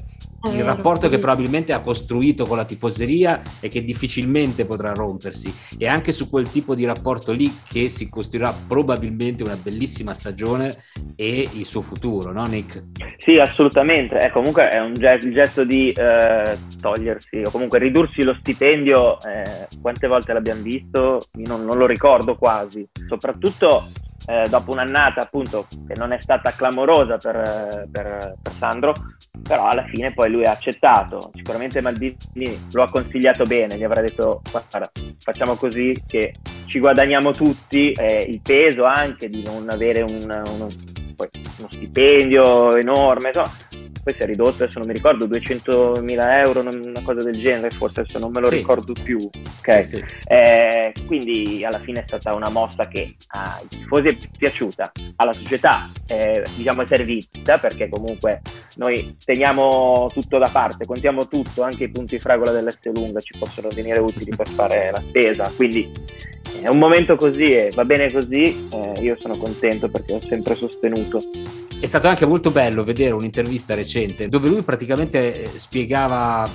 il 0.53 0.63
rapporto 0.63 1.09
che 1.09 1.17
probabilmente 1.17 1.73
ha 1.73 1.81
costruito 1.81 2.45
con 2.45 2.55
la 2.55 2.63
tifoseria 2.63 3.41
e 3.59 3.67
che 3.67 3.83
difficilmente 3.83 4.65
potrà 4.65 4.93
rompersi. 4.93 5.53
E 5.77 5.87
anche 5.87 6.13
su 6.13 6.29
quel 6.29 6.49
tipo 6.49 6.75
di 6.75 6.85
rapporto 6.85 7.33
lì 7.33 7.51
che 7.67 7.89
si 7.89 8.07
costruirà 8.07 8.53
probabilmente 8.67 9.43
una 9.43 9.57
bellissima 9.61 10.13
stagione 10.13 10.75
e 11.15 11.47
il 11.51 11.65
suo 11.65 11.81
futuro, 11.81 12.31
no 12.31 12.45
Nick? 12.45 12.83
Sì, 13.17 13.37
assolutamente, 13.37 14.19
eh, 14.21 14.31
comunque 14.31 14.69
è 14.69 14.79
un 14.79 14.93
gesto 14.93 15.65
di 15.65 15.91
eh, 15.91 16.57
togliersi 16.79 17.41
o 17.45 17.51
comunque 17.51 17.79
ridursi 17.79 18.23
lo 18.23 18.37
stipendio, 18.39 19.19
eh, 19.21 19.67
quante 19.81 20.07
volte 20.07 20.31
l'abbiamo 20.31 20.61
visto, 20.61 21.21
io 21.37 21.47
non, 21.47 21.65
non 21.65 21.77
lo 21.77 21.85
ricordo 21.85 22.35
quasi, 22.35 22.87
soprattutto 23.07 23.87
eh, 24.29 24.47
dopo 24.47 24.71
un'annata 24.71 25.21
appunto 25.21 25.65
che 25.87 25.95
non 25.95 26.11
è 26.11 26.19
stata 26.19 26.51
clamorosa 26.51 27.17
per, 27.17 27.87
per, 27.91 28.35
per, 28.39 28.51
Sandro, 28.53 28.93
però 29.41 29.67
alla 29.67 29.85
fine 29.85 30.13
poi 30.13 30.29
lui 30.29 30.45
ha 30.45 30.51
accettato, 30.51 31.31
sicuramente 31.33 31.81
Maldini 31.81 32.15
lo 32.73 32.83
ha 32.83 32.89
consigliato 32.89 33.43
bene, 33.45 33.75
gli 33.75 33.83
avrà 33.83 34.01
detto 34.01 34.41
guarda 34.51 34.91
facciamo 35.17 35.55
così 35.55 35.99
che 36.05 36.35
ci 36.67 36.77
guadagniamo 36.77 37.31
tutti 37.31 37.91
eh, 37.91 38.19
il 38.19 38.39
peso 38.41 38.83
anche 38.83 39.29
di 39.29 39.41
non 39.43 39.67
avere 39.69 40.01
un, 40.01 40.21
uno, 40.21 40.67
uno 41.57 41.69
stipendio 41.69 42.75
enorme, 42.75 43.29
insomma, 43.29 43.51
poi 44.03 44.13
si 44.13 44.21
è 44.21 44.25
ridotto, 44.25 44.63
adesso 44.63 44.79
non 44.79 44.87
mi 44.87 44.93
ricordo, 44.93 45.27
200.000 45.27 46.45
euro, 46.45 46.61
una 46.61 47.01
cosa 47.03 47.21
del 47.21 47.39
genere, 47.39 47.69
forse 47.69 48.01
adesso 48.01 48.19
non 48.19 48.31
me 48.31 48.39
lo 48.39 48.47
sì. 48.47 48.55
ricordo 48.55 48.93
più. 48.93 49.17
Okay. 49.59 49.83
Sì, 49.83 49.97
sì. 49.97 50.03
Eh, 50.27 50.93
quindi 51.05 51.63
alla 51.63 51.79
fine 51.79 52.01
è 52.01 52.03
stata 52.07 52.33
una 52.33 52.49
mossa 52.49 52.87
che 52.87 53.15
ai 53.27 53.67
tifosi 53.67 54.07
è 54.07 54.17
piaciuta, 54.37 54.91
alla 55.15 55.33
società 55.33 55.89
eh, 56.07 56.43
diciamo 56.55 56.81
è 56.81 56.87
servita 56.87 57.57
perché 57.57 57.89
comunque 57.89 58.41
noi 58.75 59.15
teniamo 59.23 60.09
tutto 60.13 60.37
da 60.37 60.49
parte, 60.51 60.85
contiamo 60.85 61.27
tutto, 61.27 61.63
anche 61.63 61.85
i 61.85 61.89
punti 61.89 62.19
fragola 62.19 62.51
dell'S 62.51 62.77
lunga 62.93 63.19
ci 63.19 63.37
possono 63.37 63.67
venire 63.73 63.99
utili 63.99 64.35
per 64.35 64.47
fare 64.47 64.89
la 64.91 65.01
spesa, 65.01 65.51
quindi 65.55 65.91
è 66.61 66.67
un 66.67 66.77
momento 66.77 67.15
così 67.15 67.55
e 67.55 67.71
va 67.73 67.85
bene 67.85 68.11
così, 68.11 68.67
eh, 68.71 68.99
io 69.01 69.15
sono 69.19 69.37
contento 69.37 69.89
perché 69.89 70.13
ho 70.13 70.21
sempre 70.21 70.55
sostenuto. 70.55 71.21
È 71.81 71.85
stato 71.85 72.09
anche 72.09 72.25
molto 72.25 72.51
bello 72.51 72.83
vedere 72.83 73.11
un'intervista 73.11 73.73
recente 73.73 74.27
dove 74.27 74.49
lui 74.49 74.63
praticamente 74.63 75.43
eh, 75.43 75.57
spiegava 75.57 76.47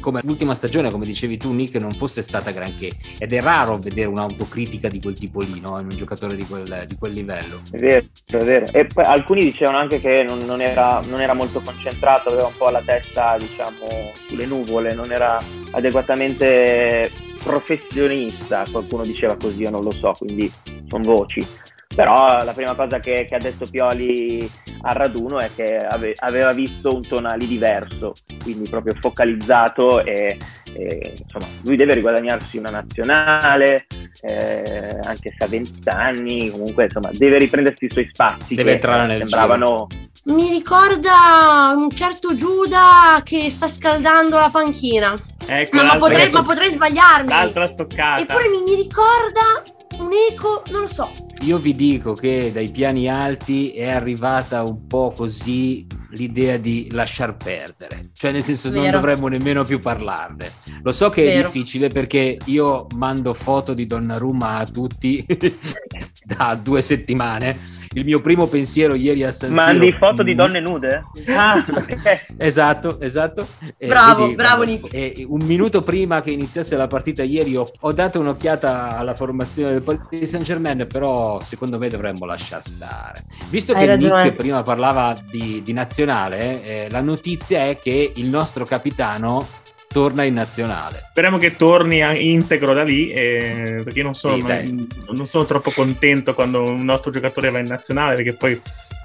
come 0.00 0.20
l'ultima 0.24 0.52
stagione, 0.52 0.90
come 0.90 1.06
dicevi 1.06 1.36
tu 1.36 1.52
Nick, 1.52 1.76
non 1.76 1.92
fosse 1.92 2.22
stata 2.22 2.50
granché 2.50 2.90
ed 3.18 3.32
è 3.32 3.40
raro 3.40 3.78
vedere 3.78 4.08
un'autocritica 4.08 4.88
di 4.88 5.00
quel 5.00 5.14
tipo 5.14 5.40
lì, 5.42 5.60
no? 5.60 5.78
in 5.78 5.86
un 5.88 5.96
giocatore 5.96 6.34
di 6.34 6.44
quel, 6.44 6.86
di 6.88 6.96
quel, 6.96 7.12
livello. 7.12 7.62
È 7.70 7.78
vero, 7.78 8.04
è 8.26 8.36
vero. 8.38 8.66
E 8.72 8.86
poi 8.86 9.04
alcuni 9.04 9.44
dicevano 9.44 9.78
anche 9.78 10.00
che 10.00 10.24
non, 10.24 10.38
non, 10.38 10.60
era, 10.60 11.00
non 11.06 11.20
era 11.20 11.34
molto 11.34 11.60
concentrato, 11.60 12.30
aveva 12.30 12.48
un 12.48 12.56
po' 12.58 12.68
la 12.68 12.82
testa 12.84 13.36
diciamo 13.38 14.12
sulle 14.28 14.44
nuvole, 14.44 14.92
non 14.92 15.12
era 15.12 15.38
adeguatamente 15.70 17.12
professionista, 17.44 18.64
qualcuno 18.70 19.04
diceva 19.04 19.36
così, 19.36 19.62
io 19.62 19.70
non 19.70 19.84
lo 19.84 19.92
so, 19.92 20.14
quindi 20.18 20.52
sono 20.88 21.04
voci. 21.04 21.46
Però 21.94 22.42
la 22.42 22.52
prima 22.52 22.74
cosa 22.74 22.98
che, 22.98 23.26
che 23.28 23.34
ha 23.34 23.38
detto 23.38 23.66
Pioli 23.70 24.48
al 24.82 24.94
raduno 24.94 25.38
è 25.38 25.48
che 25.54 25.76
ave, 25.78 26.14
aveva 26.18 26.52
visto 26.52 26.94
un 26.94 27.06
tonali 27.06 27.46
diverso, 27.46 28.14
quindi 28.42 28.68
proprio 28.68 28.94
focalizzato 29.00 30.04
e, 30.04 30.36
e 30.74 31.14
insomma 31.16 31.46
lui 31.62 31.76
deve 31.76 31.94
riguadagnarsi 31.94 32.58
una 32.58 32.70
nazionale, 32.70 33.86
eh, 34.22 34.98
anche 35.02 35.34
se 35.36 35.44
ha 35.44 35.46
20 35.46 35.88
anni, 35.88 36.50
comunque 36.50 36.84
insomma 36.84 37.10
deve 37.12 37.38
riprendersi 37.38 37.84
i 37.84 37.90
suoi 37.90 38.08
spazi. 38.12 38.54
Deve 38.54 38.72
entrare 38.72 39.06
nel 39.06 39.18
sembravano... 39.18 39.86
Giro. 39.88 40.02
Mi 40.26 40.48
ricorda 40.48 41.74
un 41.76 41.90
certo 41.90 42.34
Giuda 42.34 43.20
che 43.22 43.50
sta 43.50 43.68
scaldando 43.68 44.36
la 44.36 44.48
panchina. 44.50 45.14
Ecco, 45.46 45.76
ma, 45.76 45.82
ma, 45.84 45.96
potrei, 45.96 46.30
ma, 46.30 46.42
potrei, 46.42 46.70
sbagliarmi. 46.70 47.28
L'altra 47.28 47.66
stoccata. 47.66 48.22
Eppure 48.22 48.48
mi, 48.48 48.62
mi 48.62 48.74
ricorda 48.74 49.62
un 49.98 50.10
eco, 50.30 50.62
non 50.70 50.80
lo 50.82 50.86
so. 50.86 51.10
Io 51.44 51.58
vi 51.58 51.74
dico 51.74 52.14
che 52.14 52.50
dai 52.50 52.70
piani 52.70 53.06
alti 53.06 53.68
è 53.68 53.90
arrivata 53.90 54.62
un 54.62 54.86
po' 54.86 55.12
così 55.14 55.86
l'idea 56.12 56.56
di 56.56 56.88
lasciar 56.90 57.36
perdere, 57.36 58.08
cioè 58.14 58.32
nel 58.32 58.42
senso 58.42 58.70
Vero. 58.70 58.82
non 58.84 58.92
dovremmo 58.92 59.28
nemmeno 59.28 59.62
più 59.62 59.78
parlarne. 59.78 60.50
Lo 60.82 60.90
so 60.90 61.10
che 61.10 61.24
Vero. 61.24 61.40
è 61.40 61.42
difficile 61.42 61.88
perché 61.88 62.38
io 62.46 62.86
mando 62.96 63.34
foto 63.34 63.74
di 63.74 63.84
Donnarumma 63.84 64.56
a 64.56 64.64
tutti 64.64 65.22
da 66.24 66.58
due 66.60 66.80
settimane 66.80 67.83
il 67.94 68.04
mio 68.04 68.20
primo 68.20 68.46
pensiero 68.46 68.94
ieri 68.94 69.24
a 69.24 69.30
San 69.30 69.50
Siro. 69.50 69.62
Mandi 69.62 69.90
foto 69.92 70.22
di 70.22 70.34
donne 70.34 70.60
nude? 70.60 71.04
Ah, 71.28 71.64
esatto, 72.36 73.00
esatto. 73.00 73.46
Bravo, 73.78 74.24
vedi, 74.24 74.34
bravo 74.34 74.62
Nico. 74.62 74.88
E 74.90 75.24
un 75.28 75.44
minuto 75.44 75.80
prima 75.80 76.20
che 76.20 76.30
iniziasse 76.30 76.76
la 76.76 76.86
partita 76.86 77.22
ieri 77.22 77.56
ho, 77.56 77.70
ho 77.80 77.92
dato 77.92 78.20
un'occhiata 78.20 78.96
alla 78.96 79.14
formazione 79.14 79.72
del 79.72 79.82
Paris 79.82 80.28
Saint 80.28 80.44
Germain, 80.44 80.86
però 80.88 81.40
secondo 81.40 81.78
me 81.78 81.88
dovremmo 81.88 82.24
lasciar 82.24 82.62
stare. 82.62 83.24
Visto 83.48 83.72
Hai 83.72 83.80
che 83.80 83.86
ragione. 83.86 84.22
Nick 84.24 84.36
prima 84.36 84.62
parlava 84.62 85.16
di, 85.30 85.62
di 85.64 85.72
nazionale, 85.72 86.62
eh, 86.64 86.90
la 86.90 87.00
notizia 87.00 87.64
è 87.64 87.76
che 87.76 88.12
il 88.14 88.26
nostro 88.26 88.64
capitano 88.64 89.62
torna 89.94 90.24
in 90.24 90.34
nazionale. 90.34 91.06
Speriamo 91.10 91.38
che 91.38 91.54
torni 91.54 92.00
integro 92.32 92.74
da 92.74 92.82
lì, 92.82 93.12
eh, 93.12 93.80
perché 93.84 94.00
io 94.00 94.04
non 94.04 94.16
sono, 94.16 94.34
sì, 94.34 94.88
non 95.12 95.26
sono 95.26 95.44
troppo 95.44 95.70
contento 95.70 96.34
quando 96.34 96.64
un 96.64 96.82
nostro 96.82 97.12
giocatore 97.12 97.48
va 97.50 97.60
in 97.60 97.66
nazionale, 97.68 98.16
perché 98.16 98.32
poi 98.32 98.60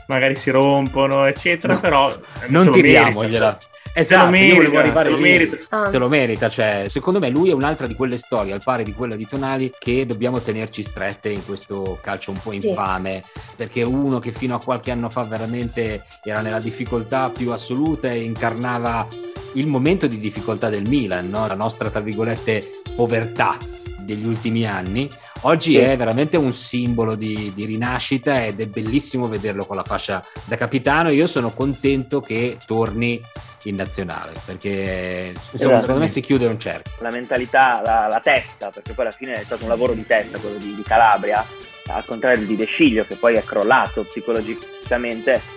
magari 0.07 0.35
si 0.35 0.49
rompono, 0.49 1.25
eccetera, 1.25 1.75
no, 1.75 1.79
però... 1.79 2.19
Non 2.47 2.71
tiriamogliela. 2.71 3.59
Esatto, 3.93 4.03
se 4.03 4.25
lo 4.25 4.31
merita, 4.31 4.79
arrivare 4.79 5.09
se 5.09 5.15
lo 5.15 5.21
merita. 5.21 5.55
Ah. 5.69 5.85
Se 5.85 5.97
lo 5.99 6.07
merita, 6.07 6.49
cioè, 6.49 6.85
secondo 6.87 7.19
me 7.19 7.29
lui 7.29 7.51
è 7.51 7.53
un'altra 7.53 7.85
di 7.85 7.93
quelle 7.93 8.17
storie, 8.17 8.53
al 8.53 8.63
pari 8.63 8.83
di 8.83 8.93
quella 8.93 9.15
di 9.15 9.27
Tonali, 9.27 9.71
che 9.77 10.07
dobbiamo 10.07 10.41
tenerci 10.41 10.81
strette 10.81 11.29
in 11.29 11.45
questo 11.45 11.99
calcio 12.01 12.31
un 12.31 12.39
po' 12.41 12.51
infame, 12.51 13.21
sì. 13.31 13.41
perché 13.57 13.83
uno 13.83 14.17
che 14.17 14.31
fino 14.31 14.55
a 14.55 14.59
qualche 14.59 14.89
anno 14.89 15.09
fa 15.09 15.21
veramente 15.21 16.03
era 16.23 16.41
nella 16.41 16.59
difficoltà 16.59 17.29
più 17.29 17.51
assoluta 17.51 18.09
e 18.09 18.23
incarnava 18.23 19.07
il 19.53 19.67
momento 19.67 20.07
di 20.07 20.19
difficoltà 20.19 20.69
del 20.69 20.87
Milan, 20.87 21.29
no? 21.29 21.47
la 21.47 21.55
nostra, 21.55 21.89
tra 21.89 22.01
virgolette, 22.01 22.81
povertà 22.95 23.57
degli 23.99 24.25
ultimi 24.25 24.65
anni, 24.65 25.07
oggi 25.41 25.73
sì. 25.73 25.77
è 25.77 25.95
veramente 25.95 26.35
un 26.35 26.51
simbolo 26.51 27.15
di, 27.15 27.51
di, 27.53 27.65
rinascita 27.65 28.43
ed 28.43 28.59
è 28.59 28.67
bellissimo 28.67 29.27
vederlo 29.27 29.65
con 29.65 29.75
la 29.75 29.83
fascia 29.83 30.23
da 30.45 30.57
capitano. 30.57 31.11
Io 31.11 31.27
sono 31.27 31.51
contento 31.51 32.19
che 32.19 32.57
torni 32.65 33.21
in 33.63 33.75
nazionale 33.75 34.33
perché 34.45 35.33
insomma, 35.33 35.53
esatto. 35.53 35.79
secondo 35.79 36.01
me 36.01 36.07
si 36.07 36.21
chiude 36.21 36.47
un 36.47 36.59
cerchio. 36.59 36.93
La 36.99 37.11
mentalità, 37.11 37.81
la, 37.83 38.07
la, 38.07 38.19
testa, 38.19 38.71
perché 38.71 38.93
poi 38.93 39.05
alla 39.05 39.15
fine 39.15 39.33
è 39.33 39.43
stato 39.43 39.63
un 39.63 39.69
lavoro 39.69 39.93
di 39.93 40.05
testa 40.05 40.39
quello 40.39 40.57
di, 40.57 40.73
di 40.73 40.81
Calabria, 40.81 41.45
al 41.87 42.05
contrario 42.05 42.45
di 42.45 42.55
De 42.55 42.65
Sciglio 42.65 43.05
che 43.05 43.15
poi 43.15 43.35
è 43.35 43.43
crollato 43.43 44.03
psicologicamente. 44.05 44.77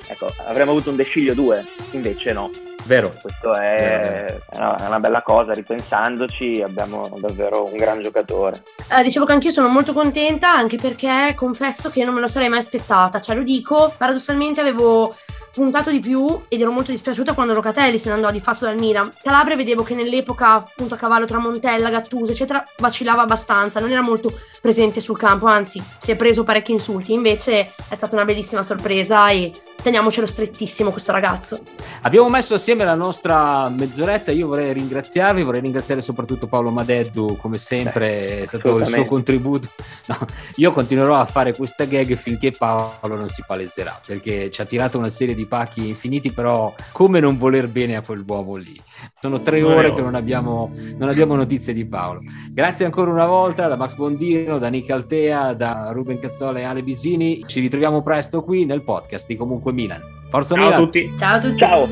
Ecco, 0.06 0.32
avremmo 0.46 0.72
avuto 0.72 0.90
un 0.90 0.96
De 0.96 1.04
Sciglio 1.04 1.34
2, 1.34 1.64
invece 1.92 2.32
no 2.32 2.50
Vero. 2.84 3.12
Questo 3.20 3.54
è, 3.54 4.26
è 4.26 4.56
una, 4.56 4.76
è 4.78 4.86
una 4.86 5.00
bella 5.00 5.22
cosa, 5.22 5.52
ripensandoci 5.52 6.62
abbiamo 6.64 7.12
davvero 7.18 7.64
un 7.64 7.76
gran 7.76 8.02
giocatore. 8.02 8.62
Eh, 8.90 9.02
dicevo 9.02 9.24
che 9.24 9.32
anch'io 9.32 9.50
sono 9.50 9.68
molto 9.68 9.92
contenta, 9.92 10.52
anche 10.52 10.76
perché 10.76 11.34
confesso 11.36 11.90
che 11.90 12.04
non 12.04 12.14
me 12.14 12.20
lo 12.20 12.28
sarei 12.28 12.48
mai 12.48 12.58
aspettata. 12.58 13.20
Cioè, 13.20 13.36
lo 13.36 13.42
dico, 13.42 13.94
paradossalmente 13.96 14.60
avevo 14.60 15.14
puntato 15.52 15.90
di 15.90 16.00
più 16.00 16.40
ed 16.48 16.60
ero 16.60 16.72
molto 16.72 16.90
dispiaciuta 16.90 17.34
quando 17.34 17.52
Locatelli 17.52 17.98
se 17.98 18.08
ne 18.08 18.14
andò 18.14 18.30
di 18.30 18.40
fatto 18.40 18.64
dal 18.64 18.78
Milan. 18.78 19.10
Calabria 19.22 19.56
vedevo 19.56 19.82
che 19.82 19.94
nell'epoca 19.94 20.52
appunto 20.52 20.94
a 20.94 20.96
cavallo 20.96 21.26
tra 21.26 21.38
Montella, 21.38 21.90
Gattuso 21.90 22.32
eccetera 22.32 22.64
vacillava 22.78 23.22
abbastanza, 23.22 23.80
non 23.80 23.90
era 23.90 24.02
molto 24.02 24.38
presente 24.60 25.00
sul 25.00 25.18
campo, 25.18 25.46
anzi 25.46 25.82
si 25.98 26.10
è 26.10 26.16
preso 26.16 26.44
parecchi 26.44 26.72
insulti, 26.72 27.12
invece 27.12 27.72
è 27.88 27.94
stata 27.94 28.16
una 28.16 28.24
bellissima 28.24 28.62
sorpresa 28.62 29.28
e 29.28 29.52
teniamocelo 29.82 30.26
strettissimo 30.26 30.90
questo 30.90 31.12
ragazzo. 31.12 31.60
Abbiamo 32.02 32.28
messo 32.28 32.54
assieme 32.54 32.84
la 32.84 32.94
nostra 32.94 33.68
mezz'oretta, 33.68 34.30
io 34.30 34.46
vorrei 34.46 34.72
ringraziarvi, 34.72 35.42
vorrei 35.42 35.60
ringraziare 35.60 36.00
soprattutto 36.00 36.46
Paolo 36.46 36.70
Madeddu, 36.70 37.36
come 37.36 37.58
sempre 37.58 38.08
Beh, 38.08 38.42
è 38.42 38.46
stato 38.46 38.76
il 38.76 38.86
suo 38.86 39.04
contributo. 39.04 39.68
No, 40.06 40.18
io 40.56 40.72
continuerò 40.72 41.16
a 41.16 41.26
fare 41.26 41.54
questa 41.54 41.84
gag 41.84 42.14
finché 42.14 42.52
Paolo 42.52 43.16
non 43.16 43.28
si 43.28 43.42
paleserà, 43.46 44.00
perché 44.04 44.50
ci 44.50 44.60
ha 44.60 44.64
tirato 44.64 44.98
una 44.98 45.10
serie 45.10 45.34
di 45.34 45.46
pacchi 45.46 45.88
infiniti, 45.88 46.32
però 46.32 46.72
come 46.92 47.20
non 47.20 47.36
voler 47.36 47.68
bene 47.68 47.96
a 47.96 48.02
quell'uomo 48.02 48.56
lì? 48.56 48.80
Sono 49.20 49.40
tre 49.40 49.62
ore 49.62 49.94
che 49.94 50.00
non 50.00 50.14
abbiamo, 50.14 50.70
non 50.96 51.08
abbiamo 51.08 51.34
notizie 51.34 51.72
di 51.72 51.84
Paolo. 51.86 52.20
Grazie 52.50 52.84
ancora 52.84 53.10
una 53.10 53.26
volta 53.26 53.68
da 53.68 53.76
Max 53.76 53.94
Bondino, 53.94 54.58
da 54.58 54.68
Nick 54.68 54.90
Altea, 54.90 55.52
da 55.54 55.90
Ruben 55.92 56.18
Cazzola 56.18 56.58
e 56.58 56.64
Ale 56.64 56.82
Bisini. 56.82 57.44
Ci 57.46 57.60
ritroviamo 57.60 58.02
presto 58.02 58.42
qui 58.42 58.64
nel 58.64 58.82
podcast 58.82 59.26
di 59.26 59.36
Comunque 59.36 59.72
Milan. 59.72 60.00
Forza 60.28 60.54
Ciao 60.54 60.64
Milan! 60.64 60.78
a 60.80 60.82
tutti! 60.82 61.12
Ciao 61.18 61.34
a 61.34 61.38
tutti! 61.40 61.58
Ciao! 61.58 61.88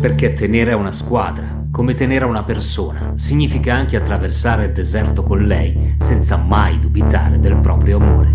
Perché 0.00 0.32
tenere 0.32 0.72
a 0.72 0.76
una 0.76 0.92
squadra, 0.92 1.64
come 1.70 1.94
tenere 1.94 2.24
a 2.24 2.28
una 2.28 2.44
persona, 2.44 3.14
significa 3.16 3.74
anche 3.74 3.96
attraversare 3.96 4.66
il 4.66 4.72
deserto 4.72 5.22
con 5.22 5.42
lei 5.42 5.94
senza 5.98 6.36
mai 6.36 6.78
dubitare 6.78 7.38
del 7.40 7.56
proprio 7.56 7.96
amore. 7.98 8.28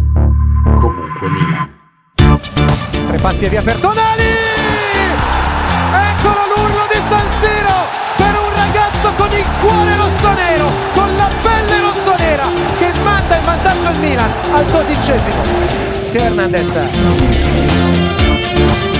Comunque 0.75 1.30
Milan. 1.30 1.78
Tre 3.06 3.17
passi 3.17 3.45
e 3.45 3.49
via 3.49 3.62
per 3.62 3.75
Tonali! 3.75 4.23
Eccolo 5.91 6.39
l'urlo 6.56 6.88
di 6.91 6.99
San 7.08 7.18
al 14.52 14.66
dodicesimo. 14.66 15.42
Teo 16.12 16.24
Hernandez. 16.24 16.74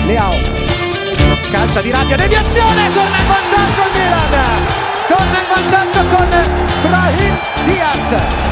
Leao. 0.06 0.34
Calcia 1.52 1.82
di 1.82 1.92
rabbia, 1.92 2.16
deviazione, 2.16 2.92
torna 2.94 3.18
in 3.18 3.28
vantaggio 3.28 3.82
il 3.82 4.00
Milan. 4.00 4.34
Torna 5.08 5.40
in 5.40 5.48
vantaggio 5.50 6.16
con 6.16 6.90
Brahim 6.90 7.40
Diaz 7.66 8.48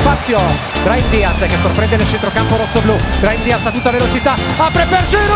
spazio 0.00 0.40
Brian 0.82 1.10
Diaz 1.10 1.38
che 1.38 1.56
sorprende 1.60 1.96
nel 1.96 2.06
centrocampo 2.06 2.56
rosso-blu 2.56 2.96
Brian 3.20 3.42
Diaz 3.42 3.66
a 3.66 3.70
tutta 3.70 3.90
velocità 3.90 4.34
apre 4.56 4.84
per 4.86 5.06
Giroud 5.06 5.30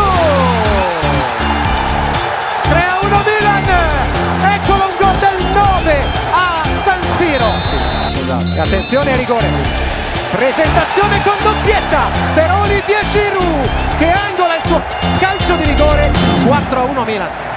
3 2.63 2.79
a 2.81 2.99
1 3.01 3.23
Milan 3.25 3.63
eccolo 4.53 4.85
un 4.85 4.95
gol 4.99 5.17
del 5.17 5.45
9 5.53 6.05
a 6.31 6.63
San 6.83 6.99
Siro 7.15 7.51
esatto. 8.13 8.61
attenzione 8.61 9.13
a 9.13 9.15
rigore 9.15 10.04
presentazione 10.31 11.21
con 11.23 11.35
doppietta 11.41 12.07
per 12.33 12.51
Olivier 12.51 13.05
Giroud 13.09 13.69
che 13.97 14.11
angola 14.11 14.55
il 14.55 14.63
suo 14.63 14.81
calcio 15.19 15.55
di 15.55 15.63
rigore 15.65 16.11
4 16.45 16.79
a 16.79 16.83
1 16.83 17.03
Milan 17.03 17.54